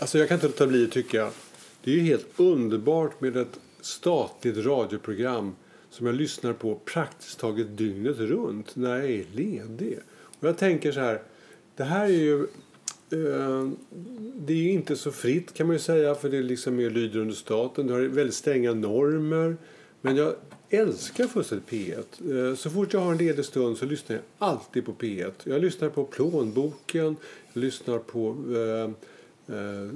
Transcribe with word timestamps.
Alltså 0.00 0.18
jag 0.18 0.28
kan 0.28 0.34
inte 0.34 0.46
låta 0.46 0.66
bli 0.66 0.84
att 0.84 0.90
tycka 0.90 1.30
det 1.84 1.90
är 1.90 1.94
ju 1.94 2.00
helt 2.00 2.26
underbart 2.36 3.20
med 3.20 3.36
ett 3.36 3.60
statligt 3.80 4.66
radioprogram 4.66 5.56
som 5.90 6.06
jag 6.06 6.14
lyssnar 6.14 6.52
på 6.52 6.74
praktiskt 6.74 7.38
taget 7.38 7.76
dygnet 7.76 8.18
runt 8.18 8.76
när 8.76 8.96
jag 8.96 9.10
är 9.10 9.24
ledig. 9.32 9.98
Och 10.40 10.48
jag 10.48 10.58
tänker 10.58 10.92
så 10.92 11.00
här, 11.00 11.22
det 11.76 11.84
här 11.84 12.04
är 12.04 12.08
ju 12.08 12.42
eh, 13.10 13.70
det 14.34 14.52
är 14.52 14.56
ju 14.56 14.70
inte 14.70 14.96
så 14.96 15.12
fritt 15.12 15.54
kan 15.54 15.66
man 15.66 15.76
ju 15.76 15.80
säga 15.80 16.14
för 16.14 16.28
det 16.28 16.42
liksom 16.42 16.80
är 16.80 16.90
lyder 16.90 17.20
under 17.20 17.34
staten. 17.34 17.86
Det 17.86 17.92
har 17.92 18.00
väldigt 18.00 18.34
stränga 18.34 18.74
normer. 18.74 19.56
Men 20.00 20.16
jag 20.16 20.34
älskar 20.70 21.26
fullständigt 21.26 21.68
P1. 21.68 22.48
Eh, 22.50 22.54
så 22.54 22.70
fort 22.70 22.92
jag 22.92 23.00
har 23.00 23.12
en 23.12 23.18
ledig 23.18 23.44
stund 23.44 23.76
så 23.76 23.84
lyssnar 23.84 24.16
jag 24.16 24.24
alltid 24.38 24.86
på 24.86 24.92
P1. 24.92 25.32
Jag 25.44 25.60
lyssnar 25.60 25.88
på 25.88 26.04
Plånboken, 26.04 27.16
jag 27.52 27.60
lyssnar 27.60 27.98
på 27.98 28.28
eh, 28.28 29.06
eh, 29.50 29.88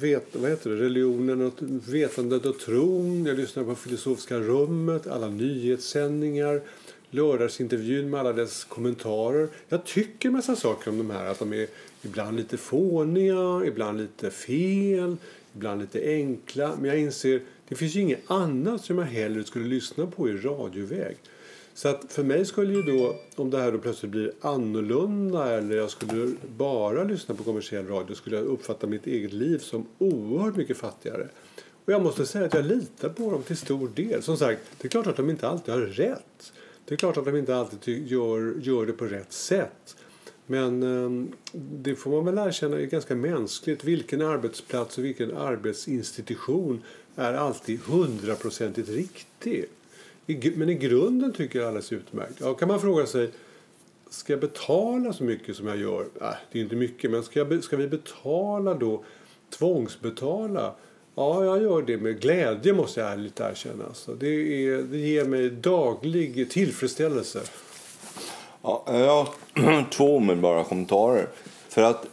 vet, 0.00 0.26
vad 0.32 0.50
heter 0.50 0.70
det? 0.70 0.76
religionen 0.76 1.42
och 1.42 1.54
vetandet 1.88 2.46
och 2.46 2.58
tron. 2.58 3.26
Jag 3.26 3.36
lyssnar 3.36 3.64
på 3.64 3.74
Filosofiska 3.74 4.38
rummet, 4.38 5.06
alla 5.06 5.28
nyhetssändningar, 5.28 6.60
lördagsintervjun 7.10 8.10
med 8.10 8.20
alla 8.20 8.32
dess 8.32 8.64
kommentarer. 8.64 9.48
Jag 9.68 9.84
tycker 9.84 10.30
massa 10.30 10.56
saker 10.56 10.90
om 10.90 10.98
de 10.98 11.10
här, 11.10 11.26
att 11.26 11.38
de 11.38 11.52
är 11.52 11.66
ibland 12.02 12.36
lite 12.36 12.56
fåniga, 12.56 13.66
ibland 13.66 13.98
lite 13.98 14.30
fel, 14.30 15.16
ibland 15.54 15.80
lite 15.80 16.02
enkla. 16.04 16.76
Men 16.80 16.90
jag 16.90 16.98
inser 16.98 17.40
det 17.70 17.76
finns 17.76 17.94
ju 17.94 18.00
inget 18.00 18.30
annat 18.30 18.84
som 18.84 18.98
jag 18.98 19.04
hellre 19.04 19.44
skulle 19.44 19.66
lyssna 19.66 20.06
på 20.06 20.28
i 20.28 20.32
radioväg. 20.32 21.16
Så 21.80 21.88
att 21.88 22.12
för 22.12 22.22
mig 22.22 22.44
skulle 22.46 22.74
ju 22.74 22.82
då, 22.82 23.16
om 23.36 23.50
det 23.50 23.58
här 23.58 23.72
då 23.72 23.78
plötsligt 23.78 24.10
blir 24.10 24.32
annorlunda 24.40 25.58
eller 25.58 25.76
jag 25.76 25.90
skulle 25.90 26.34
bara 26.56 27.04
lyssna 27.04 27.34
på 27.34 27.44
kommersiell 27.44 27.86
radio 27.86 28.14
skulle 28.14 28.36
jag 28.36 28.46
uppfatta 28.46 28.86
mitt 28.86 29.06
eget 29.06 29.32
liv 29.32 29.58
som 29.58 29.86
oerhört 29.98 30.56
mycket 30.56 30.76
fattigare. 30.76 31.28
Och 31.84 31.92
jag 31.92 32.02
måste 32.02 32.26
säga 32.26 32.46
att 32.46 32.54
jag 32.54 32.64
litar 32.64 33.08
på 33.08 33.30
dem 33.30 33.42
till 33.42 33.56
stor 33.56 33.88
del. 33.94 34.22
Som 34.22 34.36
sagt, 34.36 34.60
det 34.78 34.86
är 34.86 34.88
klart 34.88 35.06
att 35.06 35.16
de 35.16 35.30
inte 35.30 35.48
alltid 35.48 35.74
har 35.74 35.80
rätt. 35.80 36.52
Det 36.84 36.94
är 36.94 36.96
klart 36.96 37.16
att 37.16 37.24
de 37.24 37.36
inte 37.36 37.56
alltid 37.56 38.06
gör, 38.06 38.54
gör 38.60 38.86
det 38.86 38.92
på 38.92 39.04
rätt 39.04 39.32
sätt. 39.32 39.96
Men 40.46 40.82
ehm, 40.82 41.32
det 41.52 41.94
får 41.94 42.10
man 42.10 42.24
väl 42.24 42.48
erkänna 42.48 42.80
är 42.80 42.86
ganska 42.86 43.14
mänskligt. 43.14 43.84
Vilken 43.84 44.22
arbetsplats 44.22 44.98
och 44.98 45.04
vilken 45.04 45.36
arbetsinstitution 45.36 46.82
är 47.16 47.32
alltid 47.32 47.80
hundraprocentigt 47.80 48.88
riktig? 48.88 49.66
Men 50.54 50.68
i 50.68 50.74
grunden 50.74 51.32
tycker 51.32 51.58
jag 51.58 51.64
det 51.64 51.66
är 51.66 51.68
alldeles 51.68 51.92
utmärkt. 51.92 52.34
Ja, 52.40 52.54
kan 52.54 52.68
man 52.68 52.80
fråga 52.80 53.06
sig, 53.06 53.30
ska 54.10 54.32
jag 54.32 54.40
betala 54.40 55.12
så 55.12 55.24
mycket 55.24 55.56
som 55.56 55.66
jag 55.66 55.76
gör? 55.76 56.00
Äh, 56.00 56.28
det 56.52 56.58
är 56.58 56.62
inte 56.62 56.76
mycket, 56.76 57.10
men 57.10 57.22
ska, 57.22 57.38
jag, 57.38 57.64
ska 57.64 57.76
vi 57.76 57.88
betala 57.88 58.74
då, 58.74 59.04
tvångsbetala? 59.58 60.74
Ja, 61.14 61.44
jag 61.44 61.62
gör 61.62 61.82
det 61.82 61.96
med 61.96 62.20
glädje 62.20 62.72
måste 62.72 63.00
jag 63.00 63.12
ärligt 63.12 63.40
erkänna. 63.40 63.84
Alltså, 63.84 64.14
det, 64.14 64.26
är, 64.28 64.82
det 64.82 64.98
ger 64.98 65.24
mig 65.24 65.50
daglig 65.50 66.50
tillfredsställelse. 66.50 67.40
Ja, 68.62 68.84
jag 68.86 69.26
har 69.62 69.90
två 69.90 70.16
omedelbara 70.16 70.64
kommentarer. 70.64 71.28
För 71.68 71.82
att 71.82 72.06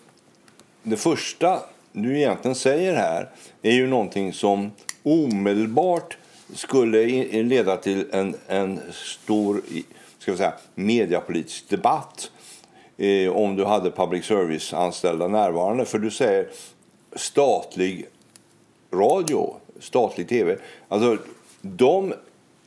det 0.84 0.98
första 0.98 1.60
du 1.92 2.18
egentligen 2.18 2.56
säger 2.56 2.96
här 2.96 3.30
är 3.62 3.72
ju 3.72 3.88
någonting 3.88 4.34
som 4.34 4.72
omedelbart 5.04 6.18
skulle 6.54 7.06
leda 7.44 7.78
till 7.78 8.06
en, 8.12 8.36
en 8.48 8.80
stor 8.92 9.62
ska 10.28 10.32
vi 10.32 10.38
säga, 10.38 10.54
mediapolitisk 10.76 11.70
debatt 11.70 12.32
eh, 12.98 13.32
om 13.32 13.56
du 13.56 13.66
hade 13.66 13.92
public 13.92 14.26
service-anställda 14.26 15.28
närvarande. 15.28 15.86
För 15.86 16.00
du 16.00 16.12
säger 16.12 16.48
statlig 17.16 18.06
radio, 18.92 19.56
statlig 19.80 20.30
tv. 20.30 20.58
Alltså, 20.88 21.18
de 21.62 22.14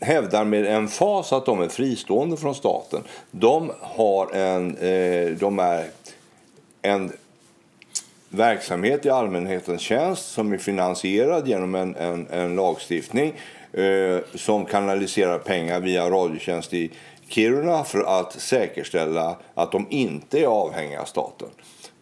hävdar 0.00 0.44
med 0.44 0.66
en 0.66 0.88
fas 0.88 1.32
att 1.32 1.46
de 1.46 1.60
är 1.60 1.68
fristående 1.68 2.36
från 2.36 2.54
staten. 2.54 3.02
De, 3.30 3.72
har 3.80 4.34
en, 4.34 4.76
eh, 4.76 5.30
de 5.30 5.58
är 5.58 5.86
en 6.82 7.12
verksamhet 8.28 9.06
i 9.06 9.10
allmänhetens 9.10 9.80
tjänst 9.80 10.32
som 10.32 10.52
är 10.52 10.58
finansierad 10.58 11.48
genom 11.48 11.74
en, 11.74 11.96
en, 11.96 12.26
en 12.30 12.56
lagstiftning 12.56 13.28
eh, 13.28 13.59
Eh, 13.72 14.18
som 14.34 14.64
kanaliserar 14.64 15.38
pengar 15.38 15.80
via 15.80 16.10
Radiotjänst 16.10 16.74
i 16.74 16.90
Kiruna 17.28 17.84
för 17.84 18.20
att 18.20 18.32
säkerställa 18.32 19.36
att 19.54 19.72
de 19.72 19.86
inte 19.90 20.40
är 20.40 20.46
avhängiga 20.46 21.04
staten. 21.04 21.48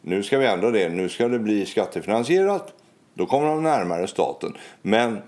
Nu 0.01 0.23
ska 0.23 0.39
vi 0.39 0.47
ändra 0.47 0.71
det. 0.71 0.89
Nu 0.89 1.09
ska 1.09 1.29
det 1.29 1.39
bli 1.39 1.67
skattefinansierat. 1.67 2.73
Då 3.15 3.27
kommer 3.27 3.47
de 3.49 3.63
närmare 3.63 4.07
staten. 4.07 4.57
Men 4.83 5.23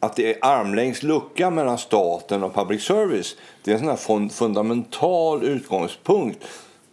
att 0.00 0.16
det 0.16 0.34
är 0.34 0.38
armlängds 0.40 1.02
lucka 1.02 1.50
mellan 1.50 1.78
staten 1.78 2.42
och 2.42 2.54
public 2.54 2.82
service 2.82 3.36
det 3.64 3.72
är 3.72 3.90
en 3.90 3.96
sån 3.96 4.30
fundamental 4.30 5.44
utgångspunkt 5.44 6.44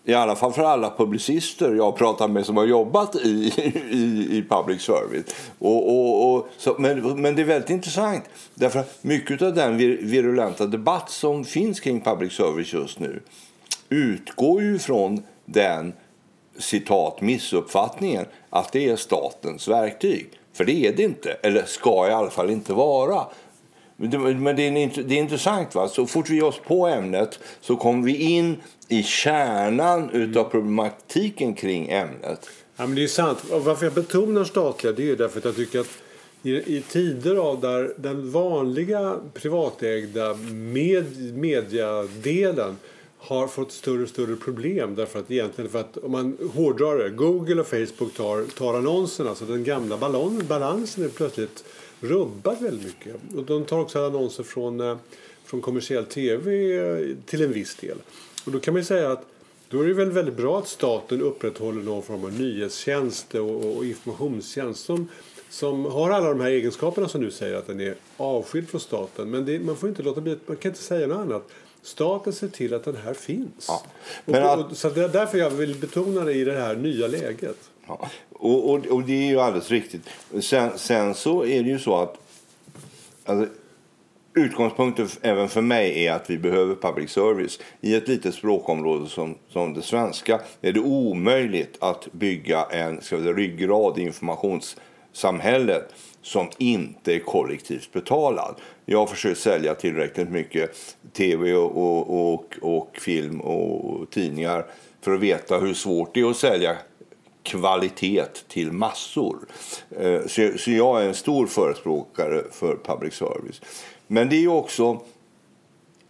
i 0.05 0.13
alla 0.13 0.35
fall 0.35 0.53
för 0.53 0.63
alla 0.63 0.93
publicister 0.97 1.73
jag 1.73 1.95
pratat 1.97 2.31
med 2.31 2.45
som 2.45 2.57
har 2.57 2.65
jobbat 2.65 3.15
i, 3.15 3.53
i, 3.89 4.27
i 4.37 4.45
public 4.49 4.81
service. 4.81 5.35
Och, 5.59 5.89
och, 5.89 6.35
och 6.35 6.47
så, 6.57 6.75
men, 6.79 7.21
men 7.21 7.35
det 7.35 7.41
är 7.41 7.45
väldigt 7.45 7.69
intressant. 7.69 8.23
Därför 8.53 8.79
att 8.79 9.03
mycket 9.03 9.41
av 9.41 9.53
den 9.53 9.77
vir, 9.77 9.97
virulenta 10.01 10.65
debatt 10.65 11.09
som 11.09 11.45
finns 11.45 11.79
kring 11.79 12.01
public 12.01 12.33
service 12.33 12.73
just 12.73 12.99
nu 12.99 13.21
utgår 13.89 14.61
ju 14.61 14.79
från 14.79 15.23
den 15.45 15.93
citat 16.57 17.21
missuppfattningen 17.21 18.25
att 18.49 18.71
det 18.71 18.89
är 18.89 18.95
statens 18.95 19.67
verktyg. 19.67 20.29
För 20.53 20.65
det 20.65 20.87
är 20.87 20.93
det 20.93 21.03
inte, 21.03 21.31
eller 21.31 21.63
ska 21.63 22.07
i 22.09 22.11
alla 22.11 22.29
fall 22.29 22.49
inte 22.49 22.73
vara. 22.73 23.21
Men 23.97 24.09
det 24.09 24.17
är, 24.17 25.03
det 25.03 25.15
är 25.15 25.19
intressant. 25.19 25.75
Va? 25.75 25.87
Så 25.87 26.05
fort 26.05 26.29
vi 26.29 26.35
ger 26.35 26.43
oss 26.43 26.59
på 26.67 26.87
ämnet 26.87 27.39
så 27.61 27.75
kommer 27.75 28.05
vi 28.05 28.17
in 28.17 28.57
i 28.87 29.03
kärnan 29.03 30.09
mm. 30.09 30.37
av 30.37 30.43
problematiken 30.43 31.53
kring 31.53 31.89
ämnet. 31.89 32.49
Ja, 32.77 32.87
men 32.87 32.95
det 32.95 33.03
är 33.03 33.07
sant. 33.07 33.43
Varför 33.49 33.85
jag 33.85 33.93
betonar 33.93 34.43
statliga 34.43 34.93
det 34.93 35.09
är 35.09 35.15
därför 35.15 35.37
att 35.37 35.45
jag 35.45 35.55
tycker 35.55 35.79
att 35.79 36.01
i, 36.43 36.77
i 36.77 36.81
tider 36.81 37.35
av 37.35 37.61
där 37.61 37.93
den 37.97 38.31
vanliga 38.31 39.15
privatägda 39.33 40.33
med, 40.51 41.33
mediadelen 41.35 42.77
har 43.17 43.47
fått 43.47 43.71
större 43.71 44.03
och 44.03 44.09
större 44.09 44.35
problem 44.35 44.95
därför 44.95 45.19
att 45.19 45.31
egentligen 45.31 45.71
för 45.71 45.79
att 45.79 45.97
om 45.97 46.11
man 46.11 46.37
hårdrar 46.53 46.97
det, 46.97 47.09
Google 47.09 47.61
och 47.61 47.67
Facebook 47.67 48.13
tar, 48.17 48.43
tar 48.57 48.73
annonserna 48.73 49.35
så 49.35 49.45
den 49.45 49.63
gamla 49.63 49.97
ballon, 49.97 50.43
balansen 50.47 51.03
är 51.03 51.09
plötsligt 51.09 51.63
rubbat 52.05 52.61
väldigt 52.61 52.85
mycket. 52.85 53.15
Och 53.35 53.43
de 53.43 53.65
tar 53.65 53.79
också 53.79 54.05
annonser 54.05 54.43
från, 54.43 54.79
eh, 54.79 54.97
från 55.45 55.61
kommersiell 55.61 56.05
tv 56.05 56.75
eh, 56.77 57.15
till 57.25 57.43
en 57.43 57.53
viss 57.53 57.75
del. 57.75 57.97
Och 58.45 58.51
då 58.51 58.59
kan 58.59 58.73
man 58.73 58.85
säga 58.85 59.11
att 59.11 59.25
då 59.69 59.81
är 59.81 59.87
det 59.87 59.93
väl 59.93 60.11
väldigt 60.11 60.37
bra 60.37 60.59
att 60.59 60.67
staten 60.67 61.21
upprätthåller 61.21 61.81
någon 61.81 62.03
form 62.03 62.23
av 62.23 62.33
nyhetstjänst 62.39 63.35
och, 63.35 63.75
och 63.77 63.85
informationstjänst 63.85 64.85
som, 64.85 65.07
som 65.49 65.85
har 65.85 66.11
alla 66.11 66.29
de 66.29 66.39
här 66.39 66.49
egenskaperna 66.49 67.07
som 67.07 67.21
du 67.21 67.31
säger 67.31 67.55
att 67.55 67.67
den 67.67 67.81
är 67.81 67.95
avskild 68.17 68.69
från 68.69 68.81
staten. 68.81 69.29
Men 69.29 69.45
det, 69.45 69.59
man 69.59 69.75
får 69.75 69.89
inte 69.89 70.03
låta 70.03 70.21
bli, 70.21 70.37
man 70.45 70.57
kan 70.57 70.71
inte 70.71 70.83
säga 70.83 71.07
något 71.07 71.17
annat. 71.17 71.47
Staten 71.81 72.33
ser 72.33 72.47
till 72.47 72.73
att 72.73 72.83
den 72.83 72.95
här 72.95 73.13
finns. 73.13 73.65
Ja. 73.67 73.83
Men 74.25 74.43
och, 74.43 74.71
och, 74.71 74.77
så 74.77 74.89
därför 74.89 75.37
jag 75.37 75.49
vill 75.49 75.75
betona 75.75 76.23
det 76.23 76.33
i 76.33 76.43
det 76.43 76.57
här 76.59 76.75
nya 76.75 77.07
läget. 77.07 77.57
Ja. 77.87 78.09
Och, 78.31 78.69
och, 78.69 78.85
och, 78.85 79.03
det 79.03 79.13
är 79.13 79.27
ju 79.27 79.39
alldeles 79.39 79.71
riktigt. 79.71 80.09
Sen, 80.41 80.77
sen 80.77 81.13
så 81.13 81.45
är 81.45 81.63
det 81.63 81.69
ju 81.69 81.79
så 81.79 81.97
att 81.97 82.17
alltså, 83.25 83.53
utgångspunkten 84.33 85.07
även 85.21 85.49
för 85.49 85.61
mig 85.61 86.05
är 86.05 86.13
att 86.13 86.29
vi 86.29 86.37
behöver 86.37 86.75
public 86.75 87.11
service. 87.11 87.59
I 87.81 87.95
ett 87.95 88.07
litet 88.07 88.35
språkområde 88.35 89.09
som, 89.09 89.35
som 89.49 89.73
det 89.73 89.81
svenska 89.81 90.39
är 90.61 90.71
det 90.71 90.79
omöjligt 90.79 91.77
att 91.79 92.07
bygga 92.11 92.63
en 92.63 93.01
ska 93.01 93.17
säga, 93.17 93.33
ryggrad 93.33 93.99
i 93.99 94.01
informationssamhället 94.01 95.93
som 96.21 96.49
inte 96.57 97.15
är 97.15 97.19
kollektivt 97.19 97.93
betalad. 97.93 98.55
Jag 98.85 98.99
har 98.99 99.07
försökt 99.07 99.39
sälja 99.39 99.75
tillräckligt 99.75 100.29
mycket 100.29 100.97
tv 101.13 101.53
och, 101.53 101.77
och, 101.77 102.33
och, 102.33 102.55
och 102.61 102.97
film 102.97 103.41
och 103.41 104.09
tidningar 104.09 104.65
för 105.01 105.13
att 105.13 105.19
veta 105.19 105.57
hur 105.57 105.73
svårt 105.73 106.13
det 106.13 106.19
är 106.19 106.29
att 106.29 106.37
sälja 106.37 106.77
kvalitet 107.45 108.25
till 108.47 108.71
massor. 108.71 109.37
Eh, 109.89 110.25
så 110.57 110.71
jag 110.71 111.01
är 111.01 111.07
en 111.07 111.13
stor 111.13 111.47
förespråkare 111.47 112.43
för 112.51 112.77
public 112.83 113.13
service. 113.13 113.61
Men 114.07 114.29
det 114.29 114.35
är 114.35 114.47
också 114.47 115.01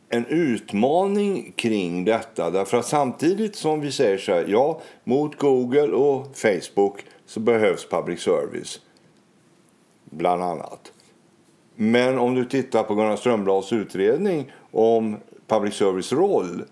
en 0.10 0.26
utmaning 0.26 1.54
kring 1.56 2.06
detta. 2.06 2.50
Därför 2.50 2.78
att 2.78 2.86
samtidigt 2.86 3.56
som 3.56 3.82
vi 3.82 3.92
säger 3.92 4.18
så 4.18 4.32
här, 4.32 4.46
ja, 4.48 4.82
mot 5.04 5.38
Google 5.38 5.88
och 5.88 6.38
Facebook 6.38 7.06
så 7.26 7.40
behövs 7.40 7.90
public 7.90 8.20
service. 8.22 8.80
Bland 10.10 10.44
annat. 10.44 10.92
Men 11.76 12.18
om 12.18 12.36
du 12.36 12.46
tittar 12.46 12.84
på 12.84 12.96
Gunnar 12.96 13.16
Strömblads 13.16 13.74
utredning 13.74 14.52
om 14.72 15.18
public 15.48 15.74
service 15.74 16.12
roll 16.12 16.64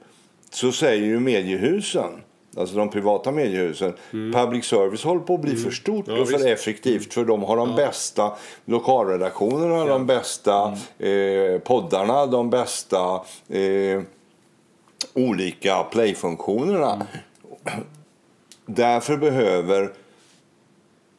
så 0.50 0.72
säger 0.72 1.06
ju 1.06 1.20
mediehusen 1.20 2.12
alltså 2.58 2.76
de 2.76 2.90
privata 2.90 3.32
mediehusen. 3.32 3.94
Public 4.12 4.66
service 4.66 5.04
håller 5.04 5.22
på 5.22 5.36
att 5.36 5.42
bli 5.42 5.56
för 5.56 5.72
stort 5.72 6.08
Mm. 6.08 6.16
Ja, 6.18 6.22
och 6.22 6.28
för 6.30 6.38
visst. 6.38 6.48
effektivt 6.50 7.14
för 7.14 7.26
de 7.26 7.44
har 7.44 7.58
de 7.58 7.76
bästa 7.76 8.32
lokalredaktionerna, 8.66 9.86
de 9.86 10.06
bästa 10.06 10.78
Mm. 11.00 11.54
eh, 11.54 11.60
poddarna, 11.60 12.26
de 12.26 12.50
bästa 12.50 13.22
eh, 13.50 14.02
olika 15.14 15.84
playfunktionerna. 15.84 16.94
Mm. 16.94 17.06
Därför 18.66 19.18
behöver 19.18 19.92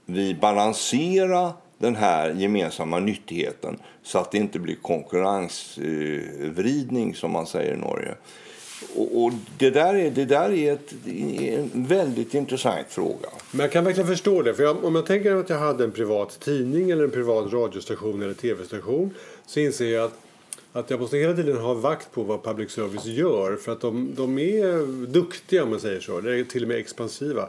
vi 0.06 0.34
balansera 0.34 1.52
den 1.78 1.96
här 1.96 2.30
gemensamma 2.30 2.98
nyttigheten 2.98 3.78
så 4.02 4.18
att 4.18 4.30
det 4.30 4.38
inte 4.38 4.58
blir 4.58 4.76
konkurrensvridning 4.82 7.14
som 7.14 7.30
man 7.32 7.46
säger 7.46 7.74
i 7.74 7.76
Norge. 7.76 8.14
Och, 8.94 9.24
och 9.24 9.32
det 9.58 9.70
där 9.70 9.94
är, 9.94 10.10
det 10.10 10.24
där 10.24 10.50
är, 10.50 10.72
ett, 10.72 10.92
en 11.38 11.70
väldigt 11.74 12.34
intressant 12.34 12.86
fråga. 12.88 13.28
Men 13.50 13.60
jag 13.60 13.72
kan 13.72 13.84
verkligen 13.84 14.08
förstå 14.08 14.42
det. 14.42 14.54
För 14.54 14.62
jag, 14.62 14.84
om 14.84 14.94
jag 14.94 15.06
tänker 15.06 15.34
att 15.34 15.50
jag 15.50 15.58
hade 15.58 15.84
en 15.84 15.92
privat 15.92 16.40
tidning 16.40 16.90
eller 16.90 17.04
en 17.04 17.10
privat 17.10 17.52
radiostation 17.52 18.22
eller 18.22 18.34
tv-station 18.34 19.14
så 19.46 19.60
inser 19.60 19.88
jag 19.88 20.04
att, 20.04 20.18
att 20.72 20.90
jag 20.90 21.00
måste 21.00 21.16
hela 21.16 21.34
tiden 21.34 21.56
ha 21.56 21.74
vakt 21.74 22.12
på 22.12 22.22
vad 22.22 22.42
public 22.42 22.70
service 22.70 23.06
gör. 23.06 23.56
För 23.56 23.72
att 23.72 23.80
de, 23.80 24.14
de 24.16 24.38
är 24.38 25.06
duktiga 25.06 25.62
om 25.62 25.70
man 25.70 25.80
säger 25.80 26.00
så. 26.00 26.18
Eller 26.18 26.44
till 26.44 26.62
och 26.62 26.68
med 26.68 26.78
expansiva. 26.78 27.48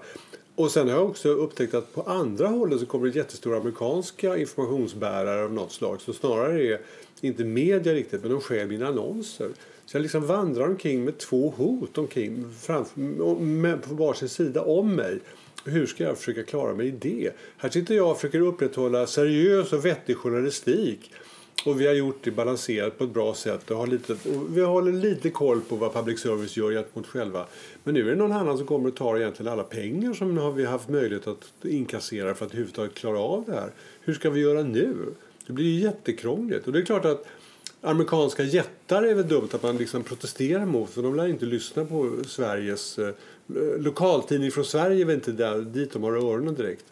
Och 0.56 0.72
sen 0.72 0.90
har 0.90 0.96
jag 0.96 1.10
också 1.10 1.30
upptäckt 1.30 1.74
att 1.74 1.94
på 1.94 2.02
andra 2.02 2.48
hållet 2.48 2.80
så 2.80 2.86
kommer 2.86 3.08
det 3.08 3.16
jättestora 3.16 3.58
amerikanska 3.58 4.38
informationsbärare 4.38 5.44
av 5.44 5.54
något 5.54 5.72
slag 5.72 6.02
som 6.02 6.14
snarare 6.14 6.64
är 6.64 6.82
inte 7.22 7.44
media 7.44 7.94
riktigt 7.94 8.22
men 8.22 8.32
de 8.32 8.42
stjäl 8.42 8.68
mina 8.68 8.88
annonser. 8.88 9.50
Så 9.86 9.98
jag 9.98 10.02
liksom 10.02 10.28
vandrar 10.28 10.68
omkring 10.68 11.06
med 11.06 11.18
två 11.18 11.54
hot 11.58 11.98
omkring 11.98 12.46
framför, 12.62 13.00
med, 13.40 13.84
på 13.84 13.96
varsin 13.96 14.30
sida 14.30 14.62
om 14.62 14.96
mig. 14.96 15.20
Hur 15.66 15.86
ska 15.86 16.04
jag 16.04 16.18
försöka 16.18 16.44
klara 16.44 16.74
mig 16.74 16.88
i 16.88 16.92
det? 16.92 17.32
Här 17.58 17.70
sitter 17.70 17.96
jag 17.96 18.12
och 18.12 18.18
försöker 18.18 18.40
upprätthålla 18.40 19.08
seriös 19.08 19.74
och 19.74 19.86
vettig 19.86 20.18
journalistik. 20.18 21.12
Och 21.66 21.82
vi 21.82 21.88
har 21.88 21.94
gjort 21.94 22.20
det 22.24 22.32
balanserat 22.32 22.98
på 22.98 23.04
ett 23.04 23.14
bra 23.14 23.34
sätt. 23.34 23.72
Och 23.72 23.78
har 23.78 23.88
lite, 23.88 24.14
och 24.14 24.58
vi 24.58 24.62
håller 24.62 24.92
lite 24.92 25.30
koll 25.30 25.62
på 25.62 25.76
vad 25.76 25.94
public 25.94 26.20
service 26.20 26.58
gör 26.58 26.72
gentemot 26.72 27.08
själva. 27.08 27.46
Men 27.84 27.94
nu 27.94 28.02
är 28.02 28.10
det 28.10 28.16
någon 28.16 28.32
annan 28.32 28.58
som 28.58 28.68
kommer 28.68 28.90
och 28.90 28.96
tar 28.96 29.18
egentligen 29.18 29.52
alla 29.52 29.64
pengar 29.64 30.14
som 30.14 30.38
har 30.38 30.52
vi 30.52 30.66
haft 30.66 30.90
möjlighet 30.90 31.28
att 31.28 31.66
inkassera 31.66 32.36
för 32.36 32.46
att 32.46 32.52
överhuvudtaget 32.52 32.94
klara 32.94 33.20
av 33.20 33.44
det 33.48 33.54
här. 33.54 33.72
Hur 34.02 34.14
ska 34.14 34.30
vi 34.30 34.42
göra 34.42 34.64
nu? 34.64 34.96
Det 35.48 35.54
blir 35.54 35.66
ju 35.66 35.80
jättekrångligt. 35.80 36.68
Och 36.68 36.74
det 36.74 36.80
är 36.80 36.86
klart 36.86 37.06
att 37.06 37.26
amerikanska 37.86 38.44
jättar 38.44 39.04
är 39.04 39.14
väl 39.14 39.28
dumt 39.28 39.50
att 39.52 39.64
man 39.64 39.78
liksom 39.78 40.04
protesterar 40.04 40.66
mot. 40.66 40.90
För 40.90 41.04
de 41.04 41.16
lär 41.16 41.28
inte 41.28 41.46
lyssna 41.46 41.86
på 41.86 42.12
Sveriges... 42.28 43.00
Eh, 43.00 43.14
lokaltidning 43.78 44.52
från 44.52 44.66
Sverige 44.66 45.02
är 45.02 45.06
väl 45.06 45.16
inte 45.16 45.32
där, 45.32 45.62
dit 45.62 45.94
de 45.94 46.04
har 46.04 46.12
öronen 46.12 46.56
direkt. 46.56 46.86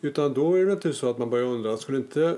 Utan 0.00 0.32
då 0.32 0.54
är 0.54 0.58
det 0.58 0.64
naturligtvis 0.64 0.96
så 0.96 1.10
att 1.10 1.18
man 1.18 1.30
börjar 1.30 1.44
undra, 1.44 1.76
skulle 1.76 1.98
inte 1.98 2.36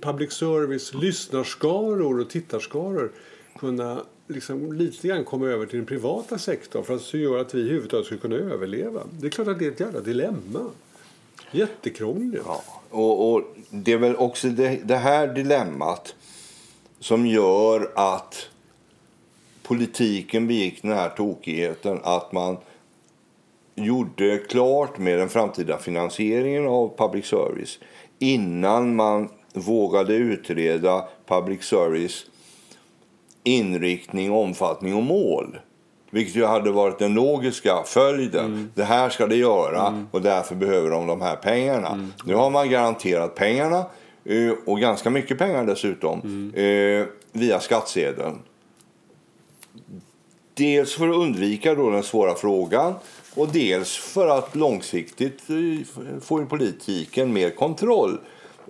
public 0.00 0.32
service 0.32 0.94
lyssnarskaror 0.94 2.20
och 2.20 2.30
tittarskaror 2.30 3.12
kunna 3.58 4.00
liksom 4.28 4.72
lite 4.72 5.08
grann 5.08 5.24
komma 5.24 5.46
över 5.46 5.66
till 5.66 5.78
den 5.78 5.86
privata 5.86 6.38
sektorn 6.38 6.84
för 6.84 6.94
att 6.94 7.02
så 7.02 7.16
gör 7.16 7.38
att 7.38 7.54
vi 7.54 7.60
överhuvudtaget 7.60 8.06
ska 8.06 8.16
kunna 8.16 8.36
överleva? 8.36 9.00
Det 9.10 9.26
är 9.26 9.30
klart 9.30 9.48
att 9.48 9.58
det 9.58 9.66
är 9.66 9.70
ett 9.70 9.80
jävla 9.80 10.00
dilemma. 10.00 10.70
Jättekrångligt. 11.50 12.44
Ja, 12.46 12.64
och, 12.90 13.32
och 13.32 13.56
det 13.70 13.92
är 13.92 13.98
väl 13.98 14.16
också 14.16 14.48
det, 14.48 14.80
det 14.84 14.96
här 14.96 15.34
dilemmat 15.34 16.14
som 17.04 17.26
gör 17.26 17.90
att 17.94 18.48
politiken 19.62 20.46
begick 20.46 20.82
den 20.82 20.92
här 20.92 21.08
tokigheten 21.08 22.00
att 22.04 22.32
man 22.32 22.56
gjorde 23.74 24.38
klart 24.38 24.98
med 24.98 25.18
den 25.18 25.28
framtida 25.28 25.78
finansieringen 25.78 26.66
av 26.66 26.96
public 26.96 27.26
service 27.26 27.78
innan 28.18 28.96
man 28.96 29.28
vågade 29.52 30.14
utreda 30.14 31.04
public 31.26 31.62
service 31.62 32.26
inriktning, 33.42 34.32
omfattning 34.32 34.94
och 34.94 35.02
mål. 35.02 35.58
Vilket 36.10 36.36
ju 36.36 36.44
hade 36.44 36.70
varit 36.70 36.98
den 36.98 37.14
logiska 37.14 37.82
följden. 37.86 38.72
Det 38.74 38.84
här 38.84 39.10
ska 39.10 39.26
det 39.26 39.36
göra 39.36 40.06
och 40.10 40.22
därför 40.22 40.54
behöver 40.54 40.90
de 40.90 41.06
de 41.06 41.20
här 41.20 41.36
pengarna. 41.36 42.08
Nu 42.24 42.34
har 42.34 42.50
man 42.50 42.70
garanterat 42.70 43.34
pengarna 43.34 43.84
Eh, 44.24 44.52
och 44.64 44.80
ganska 44.80 45.10
mycket 45.10 45.38
pengar 45.38 45.64
dessutom 45.64 46.52
eh, 46.54 47.06
via 47.32 47.60
skattsedeln. 47.60 48.38
Dels 50.54 50.94
för 50.94 51.08
att 51.08 51.16
undvika 51.16 51.74
då 51.74 51.90
den 51.90 52.02
svåra 52.02 52.34
frågan 52.34 52.94
och 53.34 53.48
dels 53.48 53.96
för 53.96 54.38
att 54.38 54.56
långsiktigt 54.56 55.50
eh, 55.50 56.20
få 56.20 56.42
i 56.42 56.44
politiken 56.44 57.32
mer 57.32 57.50
kontroll. 57.50 58.20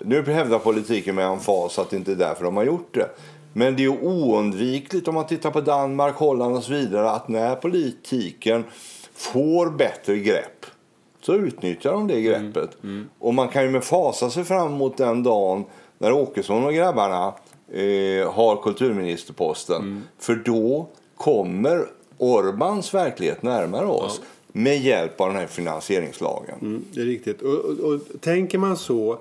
Nu 0.04 0.22
hävdar 0.22 0.58
politiken 0.58 1.14
med 1.14 1.26
emfas 1.26 1.78
att 1.78 1.90
det 1.90 1.96
inte 1.96 2.12
är 2.12 2.16
därför 2.16 2.44
de 2.44 2.56
har 2.56 2.64
gjort 2.64 2.94
det. 2.94 3.08
Men 3.52 3.76
det 3.76 3.84
är 3.84 4.04
oundvikligt 4.04 5.08
om 5.08 5.14
man 5.14 5.26
tittar 5.26 5.50
på 5.50 5.60
Danmark, 5.60 6.14
Holland 6.14 6.56
och 6.56 6.64
så 6.64 6.72
vidare 6.72 7.10
att 7.10 7.28
när 7.28 7.54
politiken 7.54 8.64
får 9.14 9.70
bättre 9.70 10.18
grepp 10.18 10.53
så 11.26 11.34
utnyttjar 11.34 11.92
de 11.92 12.06
det 12.06 12.20
greppet. 12.22 12.76
Och 13.18 13.34
man 13.34 13.48
kan 13.48 13.62
ju 13.62 13.70
med 13.70 13.84
fasa 13.84 14.30
sig 14.30 14.44
fram 14.44 14.72
emot 14.72 14.96
den 14.96 15.22
dagen 15.22 15.64
när 15.98 16.12
Åkesson 16.12 16.64
och 16.64 16.74
grabbarna 16.74 17.34
eh, 17.72 18.32
har 18.32 18.62
kulturministerposten. 18.62 20.02
För 20.18 20.34
då 20.34 20.88
kommer 21.16 21.86
Orbans 22.18 22.94
verklighet 22.94 23.42
närmare 23.42 23.86
oss 23.86 24.20
med 24.52 24.82
hjälp 24.82 25.20
av 25.20 25.28
den 25.28 25.36
här 25.36 25.46
finansieringslagen. 25.46 26.58
Mm, 26.60 26.84
det 26.92 27.00
är 27.00 27.04
riktigt. 27.04 27.42
Och, 27.42 27.54
och, 27.54 27.78
och 27.78 28.00
tänker 28.20 28.58
man 28.58 28.76
så, 28.76 29.18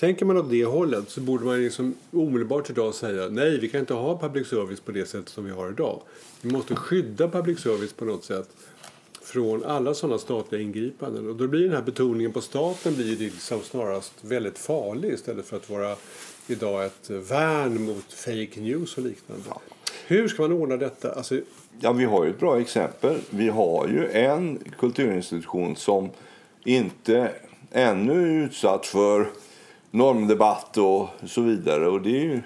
tänker 0.00 0.24
man 0.24 0.36
åt 0.36 0.50
det 0.50 0.64
hållet 0.64 1.10
så 1.10 1.20
borde 1.20 1.44
man 1.44 1.62
liksom 1.62 1.94
omedelbart 2.12 2.70
idag 2.70 2.94
säga 2.94 3.28
nej, 3.28 3.58
vi 3.58 3.68
kan 3.68 3.80
inte 3.80 3.94
ha 3.94 4.18
public 4.18 4.48
service 4.48 4.80
på 4.80 4.92
det 4.92 5.08
sätt 5.08 5.28
som 5.28 5.44
vi 5.44 5.50
har 5.50 5.70
idag. 5.70 6.00
Vi 6.40 6.52
måste 6.52 6.76
skydda 6.76 7.28
public 7.28 7.60
service 7.60 7.92
på 7.92 8.04
något 8.04 8.24
sätt 8.24 8.48
från 9.28 9.64
alla 9.64 9.94
sådana 9.94 10.18
statliga 10.18 10.62
ingripanden. 10.62 11.28
Och 11.28 11.36
då 11.36 11.46
blir 11.46 11.64
den 11.64 11.72
här 11.72 11.82
betoningen 11.82 12.32
på 12.32 12.40
staten 12.40 12.94
blir 12.94 13.16
liksom 13.16 13.60
snarast 13.60 14.12
väldigt 14.20 14.58
farlig 14.58 15.12
istället 15.12 15.46
för 15.46 15.56
att 15.56 15.70
vara 15.70 15.96
idag 16.46 16.84
ett 16.84 17.10
värn 17.10 17.86
mot 17.86 18.12
fake 18.12 18.60
news 18.60 18.98
och 18.98 19.04
liknande. 19.04 19.42
Hur 20.06 20.28
ska 20.28 20.42
man 20.42 20.52
ordna 20.52 20.76
detta? 20.76 21.12
Alltså, 21.12 21.40
Ja, 21.80 21.92
vi 21.92 22.04
har 22.04 22.24
ju 22.24 22.30
ett 22.30 22.40
bra 22.40 22.60
exempel. 22.60 23.18
Vi 23.30 23.48
har 23.48 23.88
ju 23.88 24.10
en 24.10 24.58
kulturinstitution 24.78 25.76
som 25.76 26.10
inte 26.64 27.32
ännu 27.70 28.40
är 28.40 28.44
utsatt 28.44 28.86
för 28.86 29.30
normdebatt 29.90 30.76
och 30.76 31.08
så 31.26 31.40
vidare. 31.40 31.88
Och 31.88 32.02
det 32.02 32.10
är 32.10 32.24
ju 32.24 32.42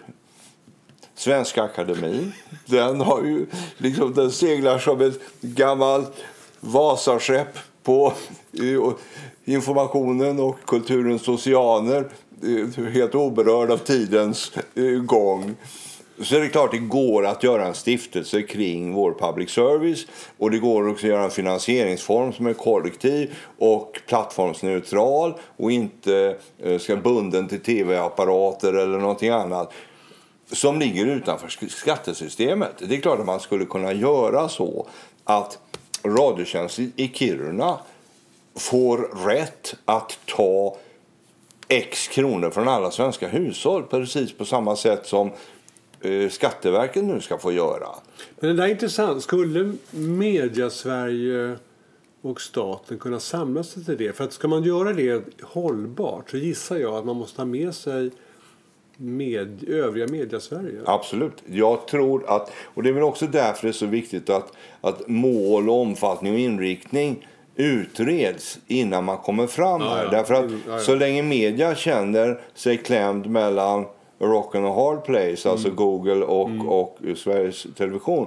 Svenska 1.15 1.63
Akademin. 1.63 2.33
Den, 2.67 3.01
har 3.01 3.23
ju, 3.23 3.47
liksom, 3.77 4.15
den 4.15 4.31
seglar 4.31 4.79
som 4.79 5.01
ett 5.01 5.21
gammalt 5.41 6.13
Vasaskepp 6.65 7.59
på 7.83 8.13
informationen 9.45 10.41
och 10.41 10.57
kulturens 10.67 11.29
oceaner. 11.29 12.09
Eh, 12.43 12.85
helt 12.85 13.15
oberörd 13.15 13.71
av 13.71 13.77
tidens 13.77 14.53
eh, 14.75 14.85
gång. 14.85 15.55
Så 16.21 16.37
är 16.37 16.41
det 16.41 16.49
klart 16.49 16.71
det 16.71 16.79
går 16.79 17.27
att 17.27 17.43
göra 17.43 17.67
en 17.67 17.75
stiftelse 17.75 18.43
kring 18.43 18.93
vår 18.93 19.13
public 19.13 19.51
service 19.51 20.07
och 20.39 20.51
det 20.51 20.59
går 20.59 20.89
också 20.89 21.07
att 21.07 21.11
göra 21.11 21.25
en 21.25 21.31
finansieringsform 21.31 22.33
som 22.33 22.47
är 22.47 22.53
kollektiv 22.53 23.35
och 23.59 24.01
plattformsneutral 24.09 25.35
och 25.57 25.73
inte 25.73 26.37
eh, 26.59 26.79
ska 26.79 26.97
bunden 26.97 27.49
till 27.49 27.61
tv-apparater 27.61 28.73
eller 28.73 28.99
någonting 28.99 29.31
annat 29.31 29.73
som 30.53 30.79
ligger 30.79 31.07
utanför 31.07 31.69
skattesystemet. 31.69 32.73
Det 32.79 32.97
är 32.97 33.01
klart 33.01 33.21
att 33.21 33.27
man 33.27 33.41
skulle 33.41 33.65
kunna 33.65 33.93
göra 33.93 34.49
så 34.49 34.87
att 35.25 35.59
Radiotjänst 36.05 36.79
i 36.79 37.11
Kiruna 37.15 37.79
får 38.55 39.27
rätt 39.29 39.75
att 39.85 40.19
ta 40.27 40.77
x 41.69 42.09
kronor 42.09 42.51
från 42.51 42.69
alla 42.69 42.91
svenska 42.91 43.29
hushåll 43.29 43.83
precis 43.83 44.33
på 44.33 44.45
samma 44.45 44.77
sätt 44.77 45.07
som 45.07 45.31
eh, 46.01 46.29
Skatteverket 46.31 47.05
nu 47.05 47.21
ska 47.21 47.39
få 47.39 47.53
göra. 47.53 47.89
Men 48.41 48.51
det 48.51 48.57
där 48.57 48.65
är 48.65 48.71
intressant. 48.71 49.23
Skulle 49.23 49.75
media-Sverige 49.91 51.57
och 52.23 52.41
staten 52.41 52.99
kunna 52.99 53.21
samla 53.21 53.65
sig 53.65 53.85
till 53.85 53.97
det? 53.97 54.17
För 54.17 54.25
att 54.25 54.33
ska 54.33 54.49
man 54.49 54.63
göra 54.63 54.93
det 54.93 55.25
hållbart 55.43 56.31
så 56.31 56.37
gissar 56.37 56.77
jag 56.77 56.95
att 56.95 57.05
man 57.05 57.17
måste 57.17 57.41
ha 57.41 57.47
med 57.47 57.75
sig 57.75 58.11
med 59.03 59.69
övriga 59.69 60.07
media-Sverige. 60.07 60.81
Absolut. 60.85 61.43
Jag 61.47 61.87
tror 61.89 62.25
att, 62.31 62.53
och 62.65 62.83
det 62.83 62.89
är 62.89 62.93
väl 62.93 63.03
också 63.03 63.27
därför 63.27 63.63
det 63.63 63.71
är 63.71 63.73
så 63.73 63.87
viktigt 63.87 64.31
att, 64.31 64.53
att 64.81 65.09
mål, 65.09 65.69
och 65.71 65.81
omfattning 65.81 66.33
och 66.33 66.39
inriktning 66.39 67.27
utreds 67.57 68.59
innan 68.67 69.05
man 69.05 69.17
kommer 69.17 69.47
fram 69.47 69.81
Ja, 69.81 69.89
här. 69.95 70.05
ja. 70.05 70.11
Därför 70.11 70.35
att 70.35 70.45
Mm, 70.45 70.61
ja, 70.69 70.79
så 70.79 70.95
länge 70.95 71.23
media 71.23 71.75
känner 71.75 72.41
sig 72.55 72.77
klämd 72.79 73.27
mellan 73.27 73.85
rock 74.19 74.55
and 74.55 74.67
hard 74.67 75.05
place, 75.05 75.51
alltså 75.51 75.67
Mm. 75.69 75.77
Google 75.77 76.25
och, 76.25 76.51
och 76.83 76.99
Sveriges 77.17 77.67
Television, 77.77 78.27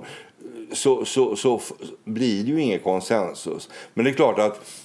så, 0.74 1.06
så, 1.06 1.36
så 1.36 1.62
blir 2.04 2.44
det 2.44 2.50
ju 2.52 2.62
ingen 2.62 2.80
konsensus. 2.80 3.70
Men 3.94 4.06
det 4.06 4.12
är 4.12 4.14
klart 4.16 4.40
att 4.40 4.85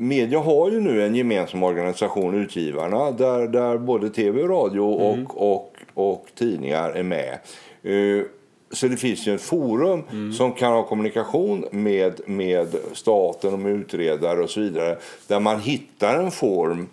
media 0.00 0.38
har 0.38 0.70
ju 0.70 0.80
nu 0.80 1.06
en 1.06 1.14
gemensam 1.14 1.62
organisation, 1.62 2.34
Utgivarna, 2.34 3.10
där, 3.10 3.48
där 3.48 3.78
både 3.78 4.10
tv 4.10 4.42
och 4.42 4.48
radio 4.48 4.80
och, 4.80 5.52
och, 5.52 5.76
och 5.94 6.26
tidningar 6.34 6.90
är 6.90 7.02
med. 7.02 7.38
Eh, 7.82 8.24
Så 8.70 8.88
det 8.88 8.96
finns 8.96 9.26
ju 9.26 9.34
ett 9.34 9.42
forum 9.42 10.02
som 10.32 10.52
kan 10.52 10.72
ha 10.72 10.82
kommunikation 10.82 11.64
med, 11.70 12.20
med 12.26 12.76
staten 12.92 13.52
och 13.52 13.58
med 13.58 13.72
utredare 13.72 14.42
och 14.42 14.50
så 14.50 14.60
vidare. 14.60 14.98
Där 15.26 15.40
man 15.40 15.60
hittar 15.60 16.18
en 16.18 16.30
form 16.30 16.88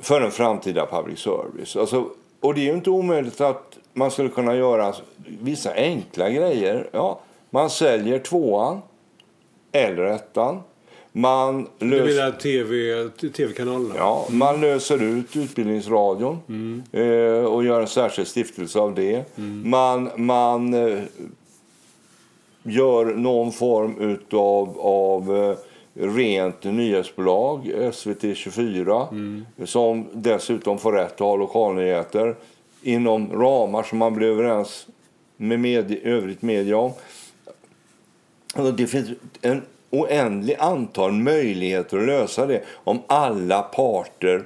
för 0.00 0.20
en 0.20 0.30
framtida 0.30 0.86
public 0.86 1.18
service. 1.18 1.76
Alltså, 1.76 2.08
och 2.40 2.54
det 2.54 2.60
är 2.60 2.64
ju 2.64 2.72
inte 2.74 2.90
omöjligt 2.90 3.40
att 3.40 3.78
man 3.92 4.10
skulle 4.10 4.28
kunna 4.28 4.54
göra 4.54 4.94
vissa 5.42 5.74
enkla 5.74 6.30
grejer. 6.30 6.88
Ja, 6.92 7.20
man 7.50 7.70
säljer 7.70 8.18
tvåan 8.18 8.80
eller 9.72 10.02
ettan. 10.02 10.60
Man 11.12 11.68
löser... 11.78 12.30
TV, 12.30 13.08
tv-kanalerna? 13.30 13.94
Ja, 13.96 14.26
man 14.30 14.60
löser 14.60 15.02
ut 15.02 15.36
Utbildningsradion 15.36 16.82
eh, 16.92 17.44
och 17.44 17.64
gör 17.64 17.80
en 17.80 17.86
särskild 17.86 18.28
stiftelse 18.28 18.78
av 18.78 18.94
det. 18.94 19.24
Man, 19.64 20.10
man 20.16 20.74
eh, 20.74 21.02
gör 22.62 23.04
någon 23.04 23.52
form 23.52 24.00
utav, 24.00 24.78
av 24.80 25.36
eh, 25.36 25.56
rent 26.06 26.64
nyhetsbolag, 26.64 27.72
SVT 27.92 28.36
24 28.36 29.08
som 29.64 30.06
dessutom 30.12 30.78
får 30.78 30.92
rätt 30.92 31.12
att 31.12 31.18
ha 31.18 31.36
lokalnyheter 31.36 32.34
inom 32.82 33.32
ramar 33.32 33.82
som 33.82 33.98
man 33.98 34.14
blir 34.14 34.28
överens 34.28 34.86
med 35.36 35.60
medie, 35.60 36.00
övrigt 36.02 36.42
media 36.42 36.76
om. 36.76 36.92
Alltså, 38.54 38.72
det 38.72 38.86
finns 38.86 39.10
en 39.42 39.62
oändlig 39.90 40.56
antal 40.58 41.12
möjligheter 41.12 41.98
att 41.98 42.06
lösa 42.06 42.46
det 42.46 42.62
om 42.84 43.02
alla 43.06 43.62
parter 43.62 44.44